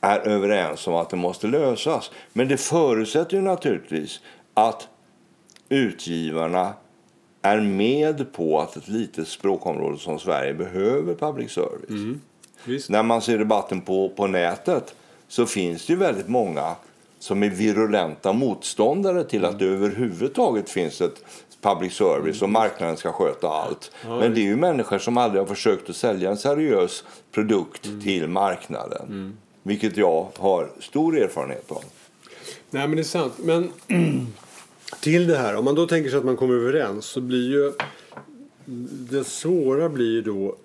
är 0.00 0.18
överens 0.18 0.86
om 0.86 0.94
att 0.94 1.10
det 1.10 1.16
måste 1.16 1.46
lösas. 1.46 2.10
Men 2.32 2.48
det 2.48 2.56
förutsätter 2.56 3.36
ju 3.36 3.42
naturligtvis 3.42 4.20
att 4.54 4.88
utgivarna 5.68 6.72
är 7.42 7.60
med 7.60 8.32
på 8.32 8.60
att 8.60 8.76
ett 8.76 8.88
litet 8.88 9.28
språkområde 9.28 9.98
som 9.98 10.18
Sverige 10.18 10.54
behöver 10.54 11.14
public 11.14 11.50
service. 11.50 12.16
Visst. 12.64 12.90
När 12.90 13.02
man 13.02 13.22
ser 13.22 13.38
debatten 13.38 13.80
på, 13.80 14.08
på 14.08 14.26
nätet 14.26 14.94
så 15.28 15.46
finns 15.46 15.86
det 15.86 15.92
ju 15.92 15.98
väldigt 15.98 16.28
många 16.28 16.74
som 17.22 17.42
är 17.42 17.48
virulenta 17.48 18.32
motståndare 18.32 19.24
till 19.24 19.44
att 19.44 19.58
det 19.58 19.64
överhuvudtaget 19.64 20.70
finns 20.70 21.00
ett 21.00 21.24
public 21.60 21.92
service 21.92 22.42
och 22.42 22.50
marknaden 22.50 22.96
ska 22.96 23.12
sköta 23.12 23.48
allt. 23.48 23.90
Men 24.06 24.34
det 24.34 24.40
är 24.40 24.44
ju 24.44 24.56
människor 24.56 24.98
som 24.98 25.18
aldrig 25.18 25.40
har 25.40 25.46
försökt 25.46 25.90
att 25.90 25.96
sälja 25.96 26.30
en 26.30 26.36
seriös 26.36 27.04
produkt 27.32 27.82
till 28.02 28.28
marknaden. 28.28 29.36
Vilket 29.62 29.96
jag 29.96 30.28
har 30.38 30.70
stor 30.80 31.18
erfarenhet 31.18 31.70
av. 31.70 31.84
Nej, 32.70 32.88
men 32.88 32.96
det 32.96 33.02
är 33.02 33.04
sant. 33.04 33.32
Men 33.38 33.72
till 35.00 35.26
det 35.26 35.36
här, 35.36 35.56
om 35.56 35.64
man 35.64 35.74
då 35.74 35.86
tänker 35.86 36.10
sig 36.10 36.18
att 36.18 36.24
man 36.24 36.36
kommer 36.36 36.54
överens 36.54 37.04
så 37.04 37.20
blir 37.20 37.50
ju 37.50 37.72
det 39.10 39.24
svåra 39.24 39.88
blir 39.88 40.12
ju 40.12 40.22
då 40.22 40.56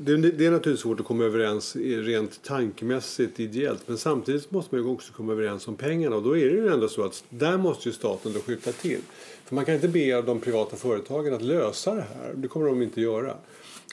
det, 0.00 0.16
det 0.16 0.46
är 0.46 0.50
naturligtvis 0.50 0.80
svårt 0.80 1.00
att 1.00 1.06
komma 1.06 1.24
överens 1.24 1.76
rent 1.76 2.42
tankemässigt, 2.42 3.40
ideellt. 3.40 3.82
Men 3.86 3.98
samtidigt 3.98 4.50
måste 4.50 4.74
man 4.74 4.84
ju 4.84 4.90
också 4.90 5.12
komma 5.12 5.32
överens 5.32 5.68
om 5.68 5.76
pengarna. 5.76 6.16
Och 6.16 6.22
då 6.22 6.36
är 6.36 6.46
det 6.46 6.56
ju 6.56 6.68
ändå 6.68 6.88
så 6.88 7.04
att 7.04 7.24
där 7.28 7.58
måste 7.58 7.88
ju 7.88 7.92
staten 7.92 8.32
då 8.32 8.40
skjuta 8.40 8.72
till. 8.72 9.00
För 9.44 9.54
man 9.54 9.64
kan 9.64 9.74
inte 9.74 9.88
be 9.88 10.22
de 10.22 10.40
privata 10.40 10.76
företagen 10.76 11.34
att 11.34 11.42
lösa 11.42 11.94
det 11.94 12.04
här. 12.14 12.32
Det 12.34 12.48
kommer 12.48 12.66
de 12.66 12.82
inte 12.82 13.00
göra. 13.00 13.36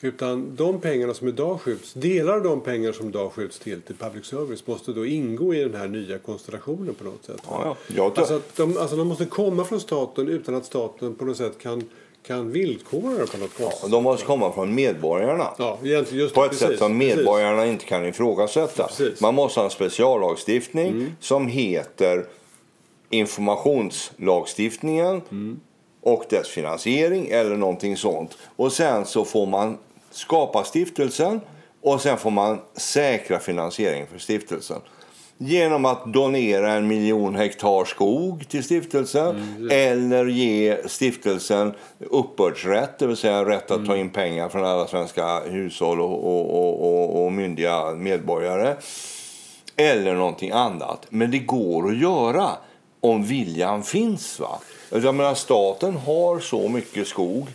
Utan 0.01 0.55
de 0.55 0.81
pengarna 0.81 1.13
som 1.13 1.27
idag 1.27 1.61
skjuts, 1.61 1.93
delar 1.93 2.33
av 2.33 2.43
de 2.43 2.61
pengar 2.61 2.91
som 2.91 3.09
idag 3.09 3.31
skjuts 3.31 3.59
till 3.59 3.81
till 3.81 3.95
public 3.95 4.25
service 4.25 4.67
måste 4.67 4.93
då 4.93 5.05
ingå 5.05 5.53
i 5.53 5.63
den 5.63 5.73
här 5.73 5.87
nya 5.87 6.17
konstellationen 6.17 6.95
på 6.95 7.03
något 7.03 7.25
sätt. 7.25 7.41
Ja, 7.45 7.77
ja. 7.95 8.13
Alltså, 8.15 8.41
de, 8.55 8.77
alltså 8.77 8.95
de 8.95 9.07
måste 9.07 9.25
komma 9.25 9.63
från 9.63 9.79
staten 9.79 10.27
utan 10.27 10.55
att 10.55 10.65
staten 10.65 11.15
på 11.15 11.25
något 11.25 11.37
sätt 11.37 11.57
kan, 11.57 11.83
kan 12.29 12.51
villkora 12.51 13.17
det 13.17 13.27
på 13.31 13.37
något 13.37 13.57
konstigt 13.57 13.83
Och 13.83 13.89
de 13.89 14.03
måste 14.03 14.25
komma 14.25 14.51
från 14.51 14.75
medborgarna. 14.75 15.47
Ja, 15.57 15.77
just 15.81 16.33
På 16.35 16.43
ett 16.43 16.49
precis, 16.51 16.67
sätt 16.67 16.77
som 16.77 16.99
precis. 16.99 17.15
medborgarna 17.17 17.65
inte 17.65 17.85
kan 17.85 18.05
ifrågasätta. 18.05 18.83
Precis. 18.87 18.99
Mm. 19.07 19.15
Man 19.21 19.35
måste 19.35 19.59
ha 19.59 19.65
en 19.65 19.71
speciallagstiftning 19.71 21.15
som 21.19 21.47
heter 21.47 22.25
informationslagstiftningen 23.09 25.21
Mm. 25.31 25.59
och 26.01 26.23
dess 26.29 26.47
finansiering 26.47 27.27
eller 27.27 27.57
någonting 27.57 27.97
sånt. 27.97 28.37
Och 28.55 28.71
sen 28.71 29.05
så 29.05 29.25
får 29.25 29.45
man 29.45 29.77
skapa 30.11 30.63
stiftelsen 30.63 31.41
och 31.81 32.01
sen 32.01 32.17
får 32.17 32.31
man 32.31 32.61
säkra 32.75 33.39
finansieringen 33.39 34.07
för 34.07 34.19
stiftelsen. 34.19 34.81
Genom 35.41 35.85
att 35.85 36.13
donera 36.13 36.73
en 36.73 36.87
miljon 36.87 37.35
hektar 37.35 37.85
skog 37.85 38.47
till 38.49 38.63
stiftelsen 38.63 39.29
Mm, 39.29 39.69
eller 39.71 40.25
ge 40.25 40.77
stiftelsen 40.87 41.73
uppbördsrätt, 41.99 42.99
det 42.99 43.07
vill 43.07 43.17
säga 43.17 43.45
rätt 43.45 43.71
att 43.71 43.85
ta 43.85 43.91
Mm. 43.93 43.99
in 43.99 44.09
pengar 44.09 44.49
från 44.49 44.65
alla 44.65 44.87
svenska 44.87 45.39
hushåll 45.39 46.01
och, 46.01 46.25
och, 46.25 46.81
och, 46.81 47.25
och, 47.25 47.31
myndiga 47.31 47.91
medborgare. 47.91 48.75
Eller 49.75 50.15
någonting 50.15 50.51
annat. 50.51 51.05
Men 51.09 51.31
det 51.31 51.39
går 51.39 51.89
att 51.89 51.97
göra 51.97 52.49
om 52.99 53.23
viljan 53.23 53.83
finns. 53.83 54.39
Va? 54.39 54.59
Jag 54.89 55.15
menar, 55.15 55.33
staten 55.33 55.97
har 55.97 56.39
så 56.39 56.69
mycket 56.69 57.07
skog 57.07 57.47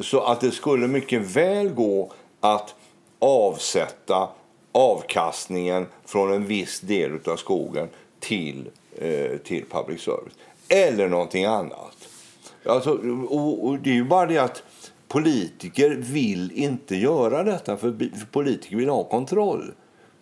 så 0.00 0.20
att 0.20 0.40
det 0.40 0.50
skulle 0.50 0.88
mycket 0.88 1.22
väl 1.22 1.68
gå 1.68 2.12
att 2.40 2.74
avsätta 3.18 4.28
avkastningen 4.76 5.86
från 6.04 6.32
en 6.32 6.46
viss 6.46 6.80
del 6.80 7.18
av 7.24 7.36
skogen 7.36 7.88
till, 8.20 8.68
eh, 8.96 9.36
till 9.44 9.64
public 9.70 10.00
service. 10.00 10.32
Eller 10.68 11.08
någonting 11.08 11.44
annat. 11.44 11.96
Alltså, 12.66 12.90
och, 13.28 13.66
och 13.66 13.78
det 13.78 13.90
är 13.90 13.94
ju 13.94 14.04
bara 14.04 14.26
det 14.26 14.38
att 14.38 14.62
politiker 15.08 15.90
vill 15.90 16.52
inte 16.54 16.96
göra 16.96 17.42
detta 17.42 17.76
för, 17.76 18.10
politiker 18.32 18.76
vill 18.76 18.88
ha 18.88 19.04
kontroll. 19.04 19.72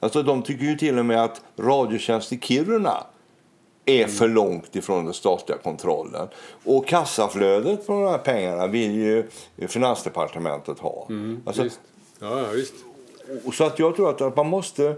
Alltså, 0.00 0.22
de 0.22 0.42
tycker 0.42 0.64
ju 0.64 0.76
till 0.76 0.98
och 0.98 1.06
med 1.06 1.24
att 1.24 1.42
Radiotjänst 1.56 2.32
i 2.32 2.38
Kiruna 2.38 3.06
är 3.84 4.06
för 4.06 4.28
långt 4.28 4.76
ifrån 4.76 5.04
den 5.04 5.14
statliga 5.14 5.58
kontrollen. 5.58 6.28
Och 6.64 6.86
kassaflödet 6.86 7.86
på 7.86 7.92
de 7.92 8.04
här 8.10 8.18
pengarna 8.18 8.66
vill 8.66 8.92
ju 8.92 9.28
Finansdepartementet 9.68 10.78
ha. 10.78 11.08
Alltså, 11.44 11.62
Visst. 11.62 11.80
Ja, 12.18 12.40
ja, 12.40 12.46
visst. 12.54 12.74
Så 13.52 13.64
att 13.64 13.78
jag 13.78 13.96
tror 13.96 14.10
att, 14.10 14.36
man 14.36 14.46
måste 14.46 14.94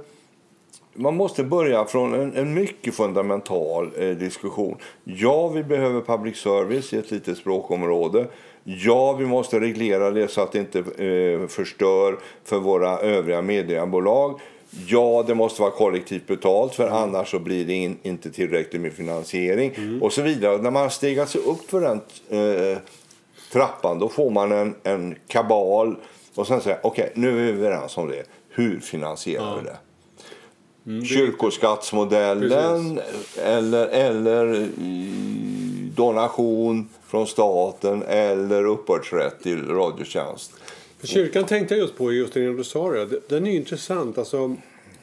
man 0.99 1.17
måste 1.17 1.45
börja 1.45 1.85
från 1.85 2.15
en, 2.15 2.37
en 2.37 2.55
mycket 2.55 2.95
fundamental 2.95 3.91
eh, 3.99 4.09
diskussion. 4.09 4.77
Ja, 5.05 5.49
vi 5.49 5.63
behöver 5.63 6.01
public 6.01 6.37
service 6.37 6.93
i 6.93 6.97
ett 6.97 7.11
litet 7.11 7.39
språkområde. 7.39 8.27
Ja, 8.65 9.13
vi 9.13 9.27
måste 9.27 9.61
reglera 9.61 10.11
det 10.11 10.29
så 10.29 10.41
att 10.41 10.53
det 10.53 10.59
inte 10.59 10.79
eh, 10.79 11.49
förstör 11.49 12.19
för 12.45 12.59
våra 12.59 12.99
övriga 12.99 13.43
mediebolag. 13.43 14.41
Ja, 14.87 15.25
det 15.27 15.35
måste 15.35 15.63
vara 15.63 15.71
kollektivt 15.71 16.27
betalt 16.27 16.75
för 16.75 16.89
annars 16.89 17.31
så 17.31 17.39
blir 17.39 17.65
det 17.65 17.73
in, 17.73 17.99
inte 18.03 18.31
tillräckligt 18.31 18.83
med 18.83 18.93
finansiering 18.93 19.73
och 20.03 20.13
så 20.13 20.23
vidare. 20.23 20.63
När 20.63 20.71
man 20.71 20.83
har 20.83 20.89
stegat 20.89 21.29
sig 21.29 21.41
upp 21.41 21.71
för 21.71 21.81
den 21.81 22.01
eh, 22.29 22.79
trappan 23.53 23.99
då 23.99 24.09
får 24.09 24.31
man 24.31 24.53
en, 24.53 24.75
en 24.83 25.15
kabal 25.27 25.97
och 26.37 26.47
sen 26.47 26.61
säger 26.61 26.79
okej, 26.83 27.13
nu 27.15 27.29
är 27.29 27.53
vi 27.53 27.65
överens 27.65 27.97
om 27.97 28.09
det. 28.09 28.23
Hur 28.49 28.81
finansierar 28.81 29.57
vi 29.57 29.63
det? 29.63 29.77
Kyrkoskattsmodellen 31.07 33.01
eller, 33.43 33.87
eller 33.87 34.69
donation 35.97 36.89
från 37.07 37.27
staten 37.27 38.03
eller 38.03 38.65
uppbördsrätt 38.65 39.43
till 39.43 39.69
Radiotjänst. 39.69 40.53
För 40.99 41.07
kyrkan 41.07 41.45
tänkte 41.45 41.75
jag 41.75 41.83
just 41.83 41.97
på 41.97 42.13
just 42.13 42.35
när 42.35 42.53
du 42.53 42.65
sa 42.65 42.91
det. 42.91 43.29
Den 43.29 43.47
är 43.47 43.51
intressant. 43.51 44.19
Alltså, 44.19 44.57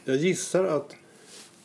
jag 0.06 0.16
gissar 0.16 0.64
att, 0.66 0.96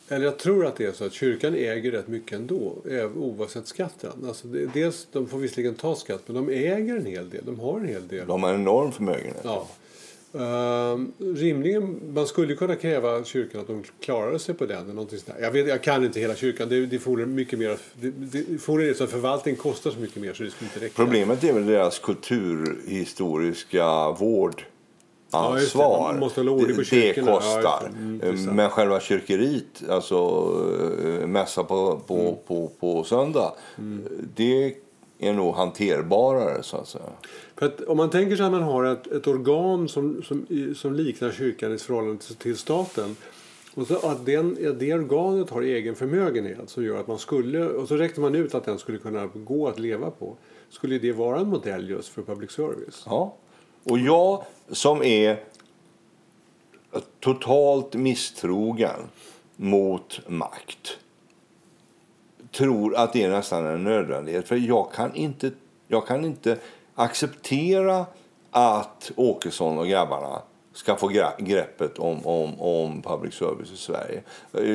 eller 0.09 0.25
jag 0.25 0.37
tror 0.37 0.65
att 0.65 0.75
det 0.75 0.85
är 0.85 0.91
så 0.91 1.05
att 1.05 1.13
kyrkan 1.13 1.55
äger 1.55 1.91
rätt 1.91 2.07
mycket 2.07 2.39
ändå, 2.39 2.75
oavsett 3.15 3.67
skatten. 3.67 4.11
Alltså 4.27 4.47
det, 4.47 4.65
dels, 4.73 5.07
de 5.11 5.27
får 5.27 5.37
visserligen 5.37 5.75
ta 5.75 5.95
skatt, 5.95 6.21
men 6.25 6.35
de 6.35 6.49
äger 6.49 6.97
en 6.97 7.05
hel 7.05 7.29
del. 7.29 7.45
De 7.45 7.59
har 7.59 7.79
en 7.79 7.87
hel 7.87 8.07
del. 8.07 8.27
De 8.27 8.43
har 8.43 8.53
en 8.53 8.61
enorm 8.61 8.91
förmögenhet. 8.91 9.41
Ja. 9.43 9.67
Ehm, 10.33 11.11
rimligen, 11.17 11.99
man 12.13 12.27
skulle 12.27 12.55
kunna 12.55 12.75
kräva 12.75 13.23
kyrkan 13.23 13.61
att 13.61 13.67
de 13.67 13.83
klarade 13.99 14.39
sig 14.39 14.55
på 14.55 14.65
den. 14.65 14.83
Eller 14.83 14.93
någonting 14.93 15.19
sånt 15.19 15.37
där. 15.37 15.43
Jag, 15.43 15.51
vet, 15.51 15.67
jag 15.67 15.83
kan 15.83 16.05
inte 16.05 16.19
hela 16.19 16.35
kyrkan. 16.35 16.69
Det, 16.69 16.85
det 16.85 16.99
fordrar 16.99 17.25
mycket 17.25 17.59
mer. 17.59 17.77
Det, 17.93 18.11
det 18.11 18.57
fordrar 18.57 18.93
så 18.93 19.03
att 19.03 19.09
förvaltning 19.09 19.55
kostar 19.55 19.91
så 19.91 19.99
mycket 19.99 20.21
mer 20.21 20.33
så 20.33 20.43
det 20.43 20.51
skulle 20.51 20.69
inte 20.73 20.85
räcka. 20.85 20.93
Problemet 20.95 21.43
är 21.43 21.53
väl 21.53 21.65
deras 21.65 21.99
kulturhistoriska 21.99 24.11
vård. 24.11 24.63
Ansvar. 25.31 26.13
Det. 26.13 26.19
Ja, 26.19 26.67
just 26.77 26.91
det. 26.91 27.13
kostar. 27.25 27.87
Mm, 27.87 28.19
det 28.19 28.27
är 28.27 28.35
sant. 28.35 28.55
Men 28.55 28.69
själva 28.69 28.99
kyrkeriet, 28.99 29.83
alltså 29.89 30.15
eh, 31.21 31.27
mässa 31.27 31.63
på, 31.63 31.99
på, 32.07 32.19
Mm. 32.19 32.35
på, 32.47 32.71
på 32.79 33.03
söndag, 33.03 33.53
det 34.35 34.75
är 35.19 35.33
nog 35.33 35.55
hanterbarare 35.55 36.63
så 36.63 36.77
att 36.77 36.87
säga. 36.87 37.03
För 37.55 37.65
att 37.65 37.81
om 37.81 37.97
man 37.97 38.09
tänker 38.09 38.35
sig 38.35 38.45
att 38.45 38.51
man 38.51 38.63
har 38.63 38.83
ett, 38.83 39.07
ett 39.07 39.27
organ 39.27 39.89
som, 39.89 40.23
som, 40.23 40.45
som 40.75 40.93
liknar 40.93 41.31
kyrkan 41.31 41.75
i 41.75 41.77
förhållande 41.77 42.23
till, 42.39 42.57
staten. 42.57 43.15
Och 43.75 43.87
så 43.87 43.95
att 43.95 44.25
den, 44.25 44.57
det 44.79 44.93
organet 44.93 45.49
har 45.49 45.61
egen 45.61 45.95
förmögenhet 45.95 46.69
som 46.69 46.83
gör 46.83 46.99
att 46.99 47.07
man 47.07 47.19
skulle, 47.19 47.65
och 47.65 47.87
så 47.87 47.95
räknar 47.95 48.21
man 48.21 48.35
ut 48.35 48.55
att 48.55 48.65
den 48.65 48.79
skulle 48.79 48.97
kunna 48.97 49.29
gå 49.33 49.67
att 49.67 49.79
leva 49.79 50.11
på. 50.11 50.35
Skulle 50.69 50.99
det 50.99 51.11
vara 51.11 51.39
en 51.39 51.47
modell 51.47 51.89
just 51.89 52.09
för 52.09 52.21
public 52.21 52.51
service? 52.51 53.03
Ja. 53.05 53.35
Och 53.83 53.99
jag 53.99 54.43
som 54.71 55.03
är 55.03 55.43
totalt 57.19 57.93
misstrogen 57.93 58.99
mot 59.55 60.19
makt 60.27 60.97
tror 62.51 62.95
att 62.95 63.13
det 63.13 63.23
är 63.23 63.29
nästan 63.29 63.65
en 63.65 63.83
nödvändighet. 63.83 64.47
För 64.47 64.55
jag 64.55 64.91
kan 64.93 65.15
inte, 65.15 65.51
jag 65.87 66.07
kan 66.07 66.25
inte 66.25 66.57
acceptera 66.95 68.05
att 68.51 69.11
Åkesson 69.15 69.77
och 69.77 69.87
grabbarna 69.87 70.41
ska 70.73 70.95
få 70.95 71.07
greppet 71.39 71.99
om, 71.99 72.27
om, 72.27 72.61
om 72.61 73.01
public 73.01 73.33
service 73.33 73.71
i 73.71 73.77
Sverige. 73.77 74.21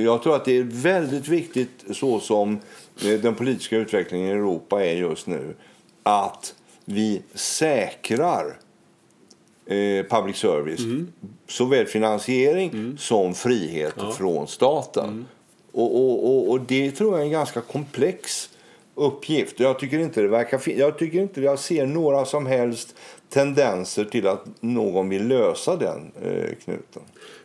Jag 0.05 0.23
tror 0.23 0.37
att 0.37 0.45
det 0.45 0.59
är 0.59 0.63
väldigt 0.63 1.29
viktigt, 1.29 1.85
så 1.93 2.21
som 2.21 2.61
eh, 3.05 3.21
den 3.21 3.35
politiska 3.35 3.77
utvecklingen 3.77 4.29
i 4.29 4.31
Europa 4.31 4.85
är 4.85 4.95
just 4.95 5.27
nu, 5.27 5.57
att 6.03 6.55
vi 6.85 7.23
säkrar 7.35 8.57
eh, 9.67 10.07
public 10.07 10.37
service. 10.37 10.81
Såväl 11.49 11.87
finansiering 11.87 12.97
som 12.99 13.35
frihet 13.35 13.95
från 14.17 14.49
staten. 14.49 15.27
Och, 15.73 15.97
och, 15.97 16.27
och, 16.27 16.51
och 16.51 16.61
det 16.61 16.91
tror 16.91 17.13
jag 17.13 17.21
är 17.21 17.25
en 17.25 17.31
ganska 17.31 17.61
komplex 17.61 18.51
uppgift. 18.95 19.61
Jag 19.61 19.79
tycker 19.79 19.99
inte 19.99 20.23
det 20.23 20.29
verkar 20.29 20.63
jag 20.79 20.99
tycker 20.99 21.21
inte 21.21 21.41
jag 21.41 21.59
ser 21.59 21.87
några 21.87 22.25
som 22.25 22.47
helst 22.47 22.95
tendenser 23.29 24.05
till 24.05 24.27
att 24.27 24.45
någon 24.61 25.09
vill 25.09 25.29
lösa 25.29 25.77
den 25.77 26.13
eh, 26.23 26.55
knuten. 26.65 27.03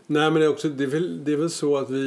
Nej, 0.08 0.32
men 0.32 0.34
det 0.34 0.46
är, 0.46 0.50
också, 0.50 0.70
det, 0.70 0.84
är 0.84 0.88
väl, 0.88 1.24
det 1.24 1.32
är 1.32 1.38
väl 1.38 1.50
så 1.50 1.78
att 1.78 1.90
vi 1.90 2.00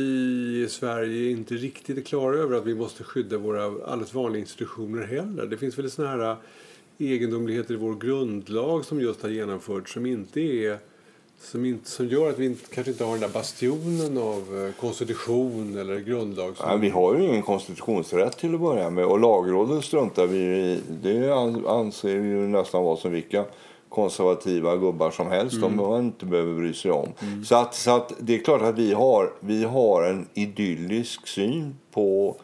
i 0.64 0.69
Sverige 0.71 1.31
inte 1.31 1.54
riktigt 1.54 1.99
är 1.99 2.02
klara 2.02 2.37
över 2.37 2.57
att 2.57 2.66
vi 2.66 2.75
måste 2.75 3.04
skydda 3.04 3.38
våra 3.38 3.64
alldeles 3.64 4.14
vanliga 4.14 4.40
institutioner 4.40 5.07
heller. 5.07 5.47
Det 5.47 5.57
finns 5.57 5.78
väl 5.78 5.90
såna 5.90 6.09
här 6.09 6.37
egendomligheter 7.02 7.75
i 7.75 7.76
vår 7.76 7.94
grundlag 7.94 8.85
som 8.85 9.00
just 9.00 9.23
har 9.23 9.28
genomförts 9.28 9.92
som 9.92 10.06
inte 10.06 10.40
är 10.40 10.78
som, 11.40 11.64
inte, 11.64 11.90
som 11.90 12.06
gör 12.09 12.30
att 12.30 12.38
vi 12.38 12.47
inte, 12.47 12.75
kanske 12.75 12.90
inte 12.92 13.04
har 13.04 13.12
den 13.12 13.21
där 13.21 13.28
bastionen 13.28 14.18
av 14.18 14.66
eh, 14.66 14.80
konstitution 14.80 15.78
eller 15.78 16.00
grundlag. 16.00 16.56
Som, 16.56 16.68
Nej, 16.68 16.78
vi 16.78 16.88
har 16.88 17.14
ju 17.16 17.25
ingen 17.25 17.42
konstitutionsrätt 17.42 18.38
till 18.38 18.54
att 18.54 18.61
börja 18.61 18.90
med 18.90 19.04
och 19.04 19.21
lagrådet 19.21 19.85
struntar 19.85 20.26
vi 20.26 20.38
i. 20.38 20.80
Det 21.02 21.30
an- 21.35 21.66
anser 21.66 22.16
vi 22.18 22.28
ju 22.28 22.49
nästan 22.49 22.85
vara 22.85 22.97
som 22.97 23.12
vilka 23.12 23.44
konservativa 23.88 24.76
gubbar 24.76 25.11
som 25.11 25.26
helst 25.26 25.61
de 25.61 25.76
man 25.76 26.04
inte 26.04 26.26
behöver 26.26 26.54
bry 26.54 26.75
sig 26.75 26.90
om. 26.90 27.09
Så, 27.44 27.54
att, 27.56 27.75
så 27.75 27.90
att 27.90 28.12
det 28.18 28.35
är 28.35 28.38
klart 28.44 28.62
att 28.62 28.78
vi 28.78 28.92
har, 28.92 29.32
vi 29.40 29.64
har 29.64 30.02
en 30.02 30.26
idyllisk 30.35 31.26
syn 31.26 31.76
på 31.92 32.37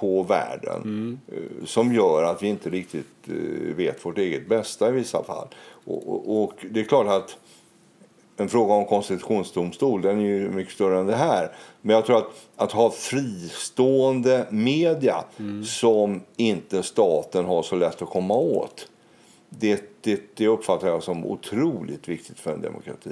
på 0.00 0.22
världen 0.22 0.82
mm. 0.82 1.18
som 1.66 1.94
gör 1.94 2.24
att 2.24 2.42
vi 2.42 2.48
inte 2.48 2.70
riktigt 2.70 3.28
eh, 3.28 3.74
vet 3.76 4.06
vårt 4.06 4.18
eget 4.18 4.48
bästa 4.48 4.88
i 4.88 4.92
vissa 4.92 5.24
fall. 5.24 5.48
Och, 5.84 6.08
och, 6.08 6.42
och 6.42 6.52
det 6.70 6.80
är 6.80 6.84
klart 6.84 7.06
att 7.06 7.36
en 8.36 8.48
fråga 8.48 8.74
om 8.74 8.84
konstitutionsdomstol 8.84 10.02
den 10.02 10.18
är 10.18 10.24
ju 10.24 10.50
mycket 10.50 10.74
större 10.74 10.98
än 10.98 11.06
det 11.06 11.16
här. 11.16 11.52
Men 11.80 11.96
jag 11.96 12.06
tror 12.06 12.18
att, 12.18 12.30
att 12.56 12.72
ha 12.72 12.90
fristående 12.90 14.46
media 14.50 15.24
som 15.64 16.20
inte 16.36 16.82
staten 16.82 17.44
har 17.44 17.62
så 17.62 17.76
lätt 17.76 18.02
att 18.02 18.10
komma 18.10 18.34
åt 18.34 18.88
det, 19.48 20.00
det, 20.00 20.20
det 20.34 20.46
uppfattar 20.46 20.88
jag 20.88 21.02
som 21.02 21.26
otroligt 21.26 22.08
viktigt 22.08 22.40
för 22.40 22.52
en 22.52 22.62
demokrati. 22.62 23.10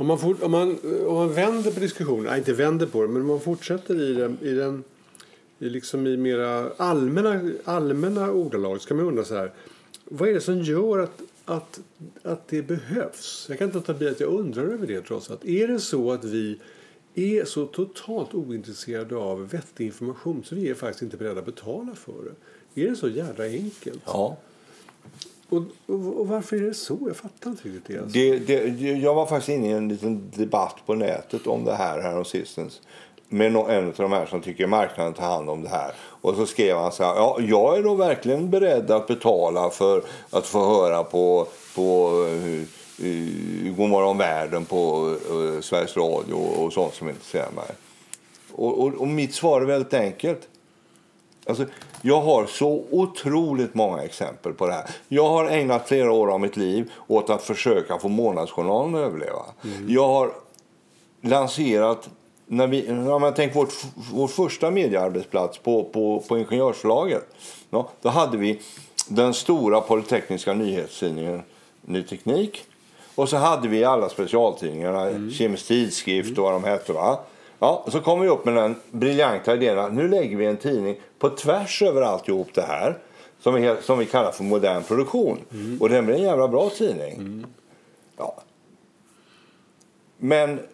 Om 0.00 0.06
man, 0.06 0.18
fort, 0.18 0.42
om, 0.42 0.50
man, 0.50 0.78
om 1.06 1.14
man 1.14 1.32
vänder 1.32 1.70
på 1.70 1.80
diskussionen, 1.80 2.24
nej 2.24 2.38
inte 2.38 2.52
vänder 2.52 2.86
på 2.86 3.02
den, 3.02 3.12
men 3.12 3.22
om 3.22 3.28
man 3.28 3.40
fortsätter 3.40 4.02
i 4.02 4.14
den, 4.14 4.38
i 4.42 4.50
den 4.50 4.84
i, 5.58 5.68
liksom 5.68 6.06
i 6.06 6.16
mera 6.16 6.70
allmänna, 6.76 7.52
allmänna 7.64 8.32
ordalag 8.32 8.80
kan 8.80 8.96
man 8.96 9.06
undra 9.06 9.24
så 9.24 9.34
här. 9.34 9.52
Vad 10.04 10.28
är 10.28 10.34
det 10.34 10.40
som 10.40 10.62
gör 10.62 10.98
att, 10.98 11.22
att, 11.44 11.80
att 12.22 12.48
det 12.48 12.62
behövs? 12.62 13.46
Jag 13.48 13.58
kan 13.58 13.64
inte 13.66 13.78
låta 13.78 13.94
bli 13.94 14.08
att 14.08 14.20
jag 14.20 14.30
undrar 14.30 14.64
över 14.64 14.86
det 14.86 15.00
trots 15.00 15.30
allt. 15.30 15.44
Är 15.44 15.68
det 15.68 15.80
så 15.80 16.12
att 16.12 16.24
vi 16.24 16.58
är 17.14 17.44
så 17.44 17.66
totalt 17.66 18.34
ointresserade 18.34 19.16
av 19.16 19.48
vettig 19.48 19.86
information 19.86 20.44
så 20.44 20.54
vi 20.54 20.68
är 20.70 20.74
faktiskt 20.74 21.02
inte 21.02 21.16
beredda 21.16 21.38
att 21.38 21.46
betala 21.46 21.94
för 21.94 22.12
det? 22.74 22.82
Är 22.82 22.90
det 22.90 22.96
så 22.96 23.08
jävla 23.08 23.44
enkelt? 23.44 24.02
Ja. 24.06 24.36
Och, 25.50 25.62
och, 25.86 26.20
och 26.20 26.28
varför 26.28 26.56
är 26.56 26.60
det 26.60 26.74
så? 26.74 26.98
Jag 27.06 27.16
fattar 27.16 27.50
inte 27.50 27.68
riktigt 27.68 27.84
det. 27.86 27.98
Alltså. 27.98 28.18
Det, 28.18 28.38
det, 28.38 28.92
jag 28.92 29.14
var 29.14 29.26
faktiskt 29.26 29.48
inne 29.48 29.68
i 29.68 29.72
en 29.72 29.88
liten 29.88 30.30
debatt 30.36 30.76
på 30.86 30.94
nätet 30.94 31.46
om 31.46 31.64
det 31.64 31.74
här 31.74 32.00
häromsistens 32.00 32.80
med 33.32 33.46
en 33.46 33.56
av 33.56 33.94
de 33.96 34.12
här 34.12 34.26
som 34.26 34.40
tycker 34.40 34.66
marknaden 34.66 35.12
tar 35.12 35.26
hand 35.26 35.50
om 35.50 35.62
det 35.62 35.68
här. 35.68 35.92
Och 35.98 36.34
så 36.34 36.46
skrev 36.46 36.76
han 36.76 36.92
så 36.92 37.04
här, 37.04 37.14
ja, 37.14 37.38
jag 37.40 37.78
är 37.78 37.82
då 37.82 37.94
verkligen 37.94 38.50
beredd 38.50 38.90
att 38.90 39.06
betala 39.06 39.70
för 39.70 40.02
att 40.30 40.46
få 40.46 40.66
höra 40.66 41.04
på, 41.04 41.46
på 41.74 42.10
eh, 42.28 42.44
eh, 42.44 43.06
uh, 43.06 43.66
uh, 43.66 43.76
Godmorgon 43.76 44.18
världen 44.18 44.64
på 44.64 45.06
uh, 45.32 45.60
Sveriges 45.60 45.96
Radio 45.96 46.34
och 46.34 46.72
sånt 46.72 46.94
som 46.94 47.08
intresserar 47.08 47.50
mig. 47.50 47.70
Och, 48.52 48.78
och, 48.82 48.94
och 48.94 49.08
mitt 49.08 49.34
svar 49.34 49.60
är 49.60 49.66
väldigt 49.66 49.94
enkelt. 49.94 50.48
Alltså, 51.46 51.64
jag 52.02 52.20
har 52.20 52.46
så 52.46 52.84
otroligt 52.90 53.74
många 53.74 54.02
exempel 54.02 54.52
på 54.52 54.66
det 54.66 54.72
här. 54.72 54.90
Jag 55.08 55.28
har 55.28 55.48
ägnat 55.48 55.88
flera 55.88 56.12
år 56.12 56.32
av 56.32 56.40
mitt 56.40 56.56
liv 56.56 56.92
åt 57.06 57.30
att 57.30 57.42
försöka 57.42 57.98
få 57.98 58.08
Månadsjournalen 58.08 58.94
att 58.94 59.00
överleva. 59.00 59.42
Jag 59.86 60.08
har 60.08 60.32
lanserat, 61.20 62.08
när 62.46 62.66
vi, 62.66 62.90
om 62.90 63.22
jag 63.22 63.36
tänker 63.36 63.54
vårt, 63.54 63.72
vår 64.12 64.28
första 64.28 64.70
mediearbetsplats 64.70 65.58
på, 65.58 65.84
på, 65.84 66.24
på 66.28 66.38
Ingenjörslaget. 66.38 67.26
Ja, 67.70 67.90
då 68.02 68.08
hade 68.08 68.36
vi 68.36 68.60
den 69.08 69.34
stora 69.34 69.80
polytekniska 69.80 70.52
nyhetstidningen 70.54 71.42
Ny 71.82 72.02
Teknik. 72.02 72.64
Och 73.14 73.28
så 73.28 73.36
hade 73.36 73.68
vi 73.68 73.84
alla 73.84 74.08
specialtidningarna, 74.08 75.30
Kemisk 75.30 75.66
Tidskrift 75.66 76.38
och 76.38 76.44
vad 76.44 76.52
de 76.52 76.64
hette. 76.64 76.92
Va? 76.92 77.18
Ja, 77.62 77.86
så 77.88 78.00
kom 78.00 78.20
vi 78.20 78.28
upp 78.28 78.44
med 78.44 78.54
den 78.54 78.74
briljanta 78.90 79.54
idén 79.54 79.78
att 79.78 79.92
nu 79.92 80.08
lägger 80.08 80.36
vi 80.36 80.46
en 80.46 80.56
tidning 80.56 80.96
på 81.18 81.30
tvärs 81.30 81.82
över 81.82 82.02
alltihop 82.02 82.48
det 82.54 82.62
här. 82.62 82.98
Som 83.40 83.54
vi, 83.54 83.76
som 83.82 83.98
vi 83.98 84.06
kallar 84.06 84.32
för 84.32 84.44
modern 84.44 84.82
produktion. 84.82 85.38
Och 85.80 85.88
den 85.88 86.06
blir 86.06 86.14
en 86.14 86.22
jävla 86.22 86.48
bra 86.48 86.70
tidning. 86.70 87.44
Ja. 88.16 88.42
Men 90.16 90.50
eh, 90.58 90.64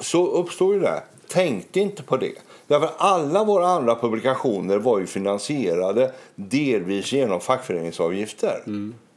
så 0.00 0.26
uppstod 0.26 0.74
ju 0.74 0.80
det. 0.80 1.02
Tänkte 1.28 1.80
inte 1.80 2.02
på 2.02 2.16
det. 2.16 2.34
Därför 2.66 2.90
alla 2.96 3.44
våra 3.44 3.66
andra 3.66 3.94
publikationer 3.94 4.78
var 4.78 4.98
ju 4.98 5.06
finansierade 5.06 6.12
delvis 6.34 7.12
genom 7.12 7.40
fackföreningsavgifter. 7.40 8.62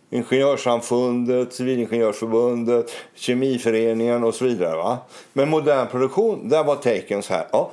Ingenjörssamfundet, 0.10 1.54
Civilingenjörsförbundet, 1.54 2.92
Kemiföreningen 3.16 4.24
och 4.24 4.36
så 4.36 4.46
vidare. 4.46 4.76
Va? 4.76 4.98
Men 5.34 5.50
modern 5.50 5.88
produktion, 5.88 6.50
där 6.50 6.64
var 6.64 6.76
taken 6.76 7.24
så 7.24 7.34
här. 7.34 7.48
Ja, 7.52 7.72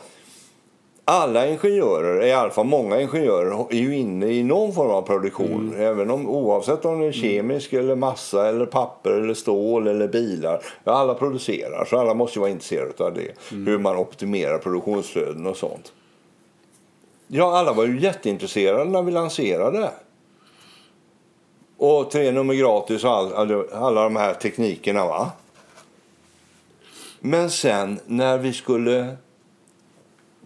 alla 1.06 1.48
ingenjörer, 1.48 2.26
i 2.26 2.32
alla 2.32 2.50
fall 2.50 2.66
många 2.66 3.00
ingenjörer, 3.00 3.66
är 3.70 3.78
ju 3.78 3.96
inne 3.96 4.26
i 4.26 4.42
någon 4.42 4.72
form 4.72 4.90
av 4.90 5.02
produktion. 5.02 5.74
Även 5.78 6.10
om, 6.10 6.28
oavsett 6.28 6.84
om 6.84 7.00
det 7.00 7.06
är 7.06 7.12
kemisk, 7.12 7.72
eller 7.72 7.94
massa, 7.94 8.48
eller 8.48 8.66
papper, 8.66 9.10
eller 9.10 9.34
stål 9.34 9.86
eller 9.86 10.08
bilar. 10.08 10.60
Alla 10.84 11.14
producerar, 11.14 11.84
så 11.84 11.98
alla 11.98 12.14
måste 12.14 12.38
ju 12.38 12.40
vara 12.40 12.50
intresserade 12.50 13.04
av 13.04 13.14
det. 13.14 13.56
Hur 13.66 13.78
man 13.78 13.96
optimerar 13.96 14.58
produktionsflöden 14.58 15.46
och 15.46 15.56
sånt. 15.56 15.92
Ja, 17.26 17.58
alla 17.58 17.72
var 17.72 17.86
ju 17.86 18.00
jätteintresserade 18.00 18.84
när 18.84 19.02
vi 19.02 19.12
lanserade. 19.12 19.90
Och 21.78 22.10
tre 22.10 22.32
nummer 22.32 22.54
gratis 22.54 23.04
och 23.04 23.10
all, 23.10 23.32
all, 23.32 23.68
alla 23.72 24.04
de 24.04 24.16
här 24.16 24.34
teknikerna. 24.34 25.06
va? 25.06 25.32
Men 27.20 27.50
sen 27.50 28.00
när 28.06 28.38
vi 28.38 28.52
skulle 28.52 29.16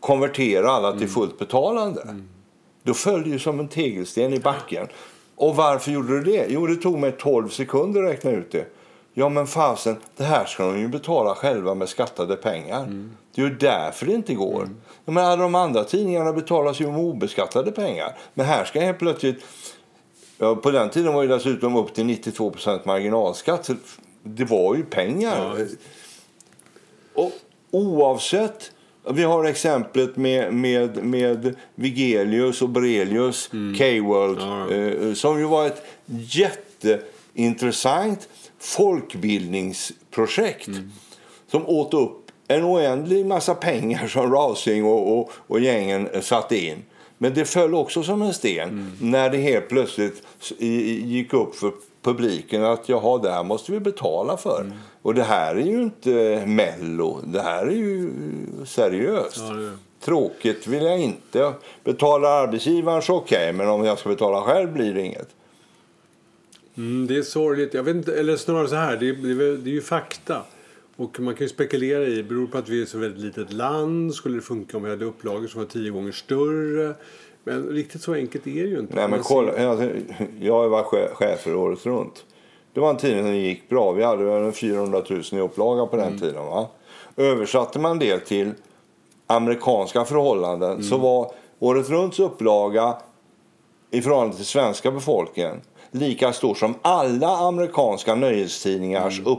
konvertera 0.00 0.70
alla 0.70 0.98
till 0.98 1.08
fullt 1.08 1.38
betalande. 1.38 2.02
Då 2.82 2.94
föll 2.94 3.22
det 3.22 3.30
ju 3.30 3.38
som 3.38 3.60
en 3.60 3.68
tegelsten 3.68 4.32
i 4.32 4.40
backen. 4.40 4.86
Och 5.36 5.56
varför 5.56 5.90
gjorde 5.90 6.20
det 6.20 6.30
det? 6.30 6.46
Jo, 6.48 6.66
det 6.66 6.76
tog 6.76 6.98
mig 6.98 7.12
12 7.12 7.48
sekunder 7.48 8.02
att 8.02 8.10
räkna 8.10 8.30
ut 8.30 8.52
det. 8.52 8.64
Ja, 9.14 9.28
men 9.28 9.46
fasen, 9.46 9.96
det 10.16 10.24
här 10.24 10.44
ska 10.44 10.66
de 10.66 10.80
ju 10.80 10.88
betala 10.88 11.34
själva 11.34 11.74
med 11.74 11.88
skattade 11.88 12.36
pengar. 12.36 12.86
Det 13.34 13.42
är 13.42 13.46
ju 13.46 13.54
därför 13.54 14.06
det 14.06 14.12
inte 14.12 14.34
går. 14.34 14.68
Ja, 15.04 15.12
men 15.12 15.24
alla 15.24 15.42
de 15.42 15.54
andra 15.54 15.84
tidningarna 15.84 16.32
betalas 16.32 16.80
ju 16.80 16.86
med 16.86 17.00
obeskattade 17.00 17.72
pengar. 17.72 18.16
Men 18.34 18.46
här 18.46 18.64
ska 18.64 18.80
helt 18.80 18.98
plötsligt 18.98 19.44
Ja, 20.38 20.56
på 20.56 20.70
den 20.70 20.90
tiden 20.90 21.14
var 21.14 21.26
det 21.26 21.34
dessutom 21.34 21.76
upp 21.76 21.94
till 21.94 22.04
92% 22.04 22.80
marginalskatt. 22.84 23.66
Så 23.66 23.74
det 24.22 24.44
var 24.44 24.74
ju 24.74 24.84
pengar. 24.84 25.56
Ja. 25.58 25.64
Och 27.14 27.32
oavsett... 27.70 28.72
Vi 29.10 29.22
har 29.22 29.44
exemplet 29.44 30.16
med, 30.16 30.54
med, 30.54 31.04
med 31.04 31.56
Vigelius 31.74 32.62
och 32.62 32.68
Borelius, 32.68 33.46
K-World, 33.78 34.38
Mm. 34.42 34.70
Ja, 34.70 34.76
eh, 35.08 35.14
som 35.14 35.38
ju 35.38 35.44
var 35.44 35.66
ett 35.66 35.82
jätteintressant 36.06 38.28
folkbildningsprojekt 38.58 40.68
Mm. 40.68 40.92
som 41.50 41.68
åt 41.68 41.94
upp 41.94 42.30
en 42.48 42.64
oändlig 42.64 43.26
massa 43.26 43.54
pengar 43.54 44.08
som 44.08 44.32
Rousing 44.32 44.84
och, 44.84 45.18
och, 45.18 45.30
och 45.46 45.60
gängen 45.60 46.08
satte 46.22 46.58
in. 46.66 46.84
Men 47.18 47.34
det 47.34 47.44
föll 47.44 47.74
också 47.74 48.02
som 48.02 48.22
en 48.22 48.34
sten 48.34 48.68
Mm. 48.68 48.86
när 49.00 49.30
det 49.30 49.38
helt 49.38 49.68
plötsligt 49.68 50.22
gick 50.58 51.32
upp 51.34 51.54
för 51.56 51.72
publiken 52.02 52.64
att 52.64 52.88
jaha, 52.88 53.18
det 53.18 53.30
här 53.30 53.44
måste 53.44 53.72
vi 53.72 53.80
betala 53.80 54.36
för. 54.36 54.60
Mm. 54.60 54.72
Och 55.02 55.14
det 55.14 55.22
här 55.22 55.54
är 55.54 55.66
ju 55.66 55.82
inte 55.82 56.42
Mello, 56.46 57.20
det 57.24 57.40
här 57.42 57.66
är 57.66 57.70
ju 57.70 58.10
seriöst. 58.66 59.36
Ja, 59.48 59.54
det- 59.54 59.78
Tråkigt 60.04 60.66
vill 60.66 60.82
jag 60.82 61.00
inte. 61.00 61.52
Betalar 61.84 62.30
arbetsgivaren 62.30 63.02
så 63.02 63.14
okej, 63.16 63.52
men 63.52 63.68
om 63.68 63.84
jag 63.84 63.98
ska 63.98 64.08
betala 64.08 64.42
själv 64.42 64.72
blir 64.72 64.94
det 64.94 65.02
inget. 65.02 65.28
Mm, 66.76 67.06
det 67.06 67.16
är 67.16 67.22
sorgligt. 67.22 67.74
Jag 67.74 67.82
vet 67.82 67.96
inte, 67.96 68.14
eller 68.20 68.36
snarare 68.36 68.68
så 68.68 68.74
här, 68.76 68.96
det 68.96 69.08
är, 69.08 69.12
är, 69.12 69.56
det 69.56 69.70
är 69.70 69.74
ju 69.74 69.80
fakta. 69.82 70.42
Och 70.98 71.20
man 71.20 71.34
kan 71.34 71.44
ju 71.44 71.48
spekulera 71.48 72.04
i, 72.04 72.22
beror 72.22 72.46
på 72.46 72.58
att 72.58 72.68
vi 72.68 72.78
är 72.78 72.82
ett 72.82 72.88
så 72.88 72.98
väldigt 72.98 73.24
litet 73.24 73.52
land, 73.52 74.14
skulle 74.14 74.36
det 74.36 74.42
funka 74.42 74.76
om 74.76 74.82
vi 74.82 74.90
hade 74.90 75.04
upplagor 75.04 75.46
som 75.46 75.60
var 75.60 75.68
tio 75.68 75.90
gånger 75.90 76.12
större? 76.12 76.94
Men 77.44 77.66
riktigt 77.68 78.02
så 78.02 78.14
enkelt 78.14 78.46
är 78.46 78.62
det 78.62 78.68
ju 78.68 78.78
inte. 78.78 78.94
Nej, 78.94 79.08
men 79.08 79.20
kolla, 79.22 79.68
alltså, 79.70 79.90
jag 80.40 80.54
har 80.54 80.68
varit 80.68 81.10
chef 81.14 81.40
för 81.40 81.54
året 81.54 81.86
runt. 81.86 82.24
Det 82.72 82.80
var 82.80 82.90
en 82.90 82.96
tidning 82.96 83.24
som 83.24 83.36
gick 83.36 83.68
bra. 83.68 83.92
Vi 83.92 84.02
hade 84.04 84.24
väl 84.24 84.52
400 84.52 85.02
000 85.10 85.22
i 85.32 85.38
upplaga 85.40 85.86
på 85.86 85.96
den 85.96 86.06
Mm. 86.06 86.18
tiden. 86.20 86.46
Va? 86.46 86.68
Översatte 87.16 87.78
man 87.78 87.98
det 87.98 88.18
till 88.18 88.50
amerikanska 89.26 90.04
förhållanden 90.04 90.70
Mm. 90.70 90.82
så 90.82 90.96
var 90.98 91.32
året 91.58 91.90
runts 91.90 92.20
upplaga 92.20 92.96
i 93.90 94.00
förhållande 94.02 94.36
till 94.36 94.44
svenska 94.46 94.90
befolkningen 94.90 95.60
lika 95.90 96.32
stor 96.32 96.54
som 96.54 96.74
alla 96.82 97.28
amerikanska 97.36 98.14
nöjestidningars 98.14 99.18
Mm. 99.18 99.32
upp, 99.32 99.38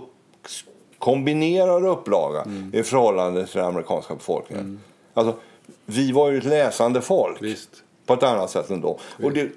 kombinerade 0.99 1.87
upplaga 1.87 2.45
i 2.73 2.83
förhållande 2.83 3.47
till 3.47 3.57
den 3.57 3.65
amerikanska 3.67 4.15
befolkningen. 4.15 4.79
Alltså, 5.13 5.35
vi 5.85 6.11
var 6.11 6.29
ju 6.29 6.37
ett 6.37 6.43
läsande 6.43 7.01
folk 7.01 7.39
Mm. 7.41 7.51
Visst. 7.51 7.69
på 8.05 8.13
ett 8.13 8.23
annat 8.23 8.49
sätt 8.49 8.69
ändå. 8.69 8.99
Och 9.23 9.31
det, 9.33 9.49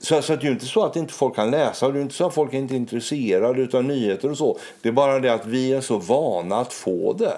så, 0.00 0.22
så 0.22 0.36
det 0.36 0.42
är 0.42 0.44
ju 0.46 0.50
inte 0.52 0.66
så 0.66 0.84
att 0.84 0.96
inte 0.96 1.12
folk 1.12 1.34
kan 1.36 1.50
läsa 1.50 1.86
och 1.86 1.92
det 1.92 1.98
är 1.98 2.02
inte 2.02 2.14
så 2.14 2.26
att 2.26 2.34
folk 2.34 2.54
är 2.54 2.58
inte 2.58 2.74
är 2.74 2.76
intresserade 2.76 3.78
av 3.78 3.84
nyheter 3.84 4.30
och 4.30 4.38
så. 4.38 4.58
Det 4.82 4.88
är 4.88 4.92
bara 4.92 5.18
det 5.20 5.28
att 5.34 5.46
vi 5.46 5.72
är 5.72 5.80
så 5.80 5.96
vana 5.98 6.56
att 6.56 6.72
få 6.72 7.12
det. 7.12 7.36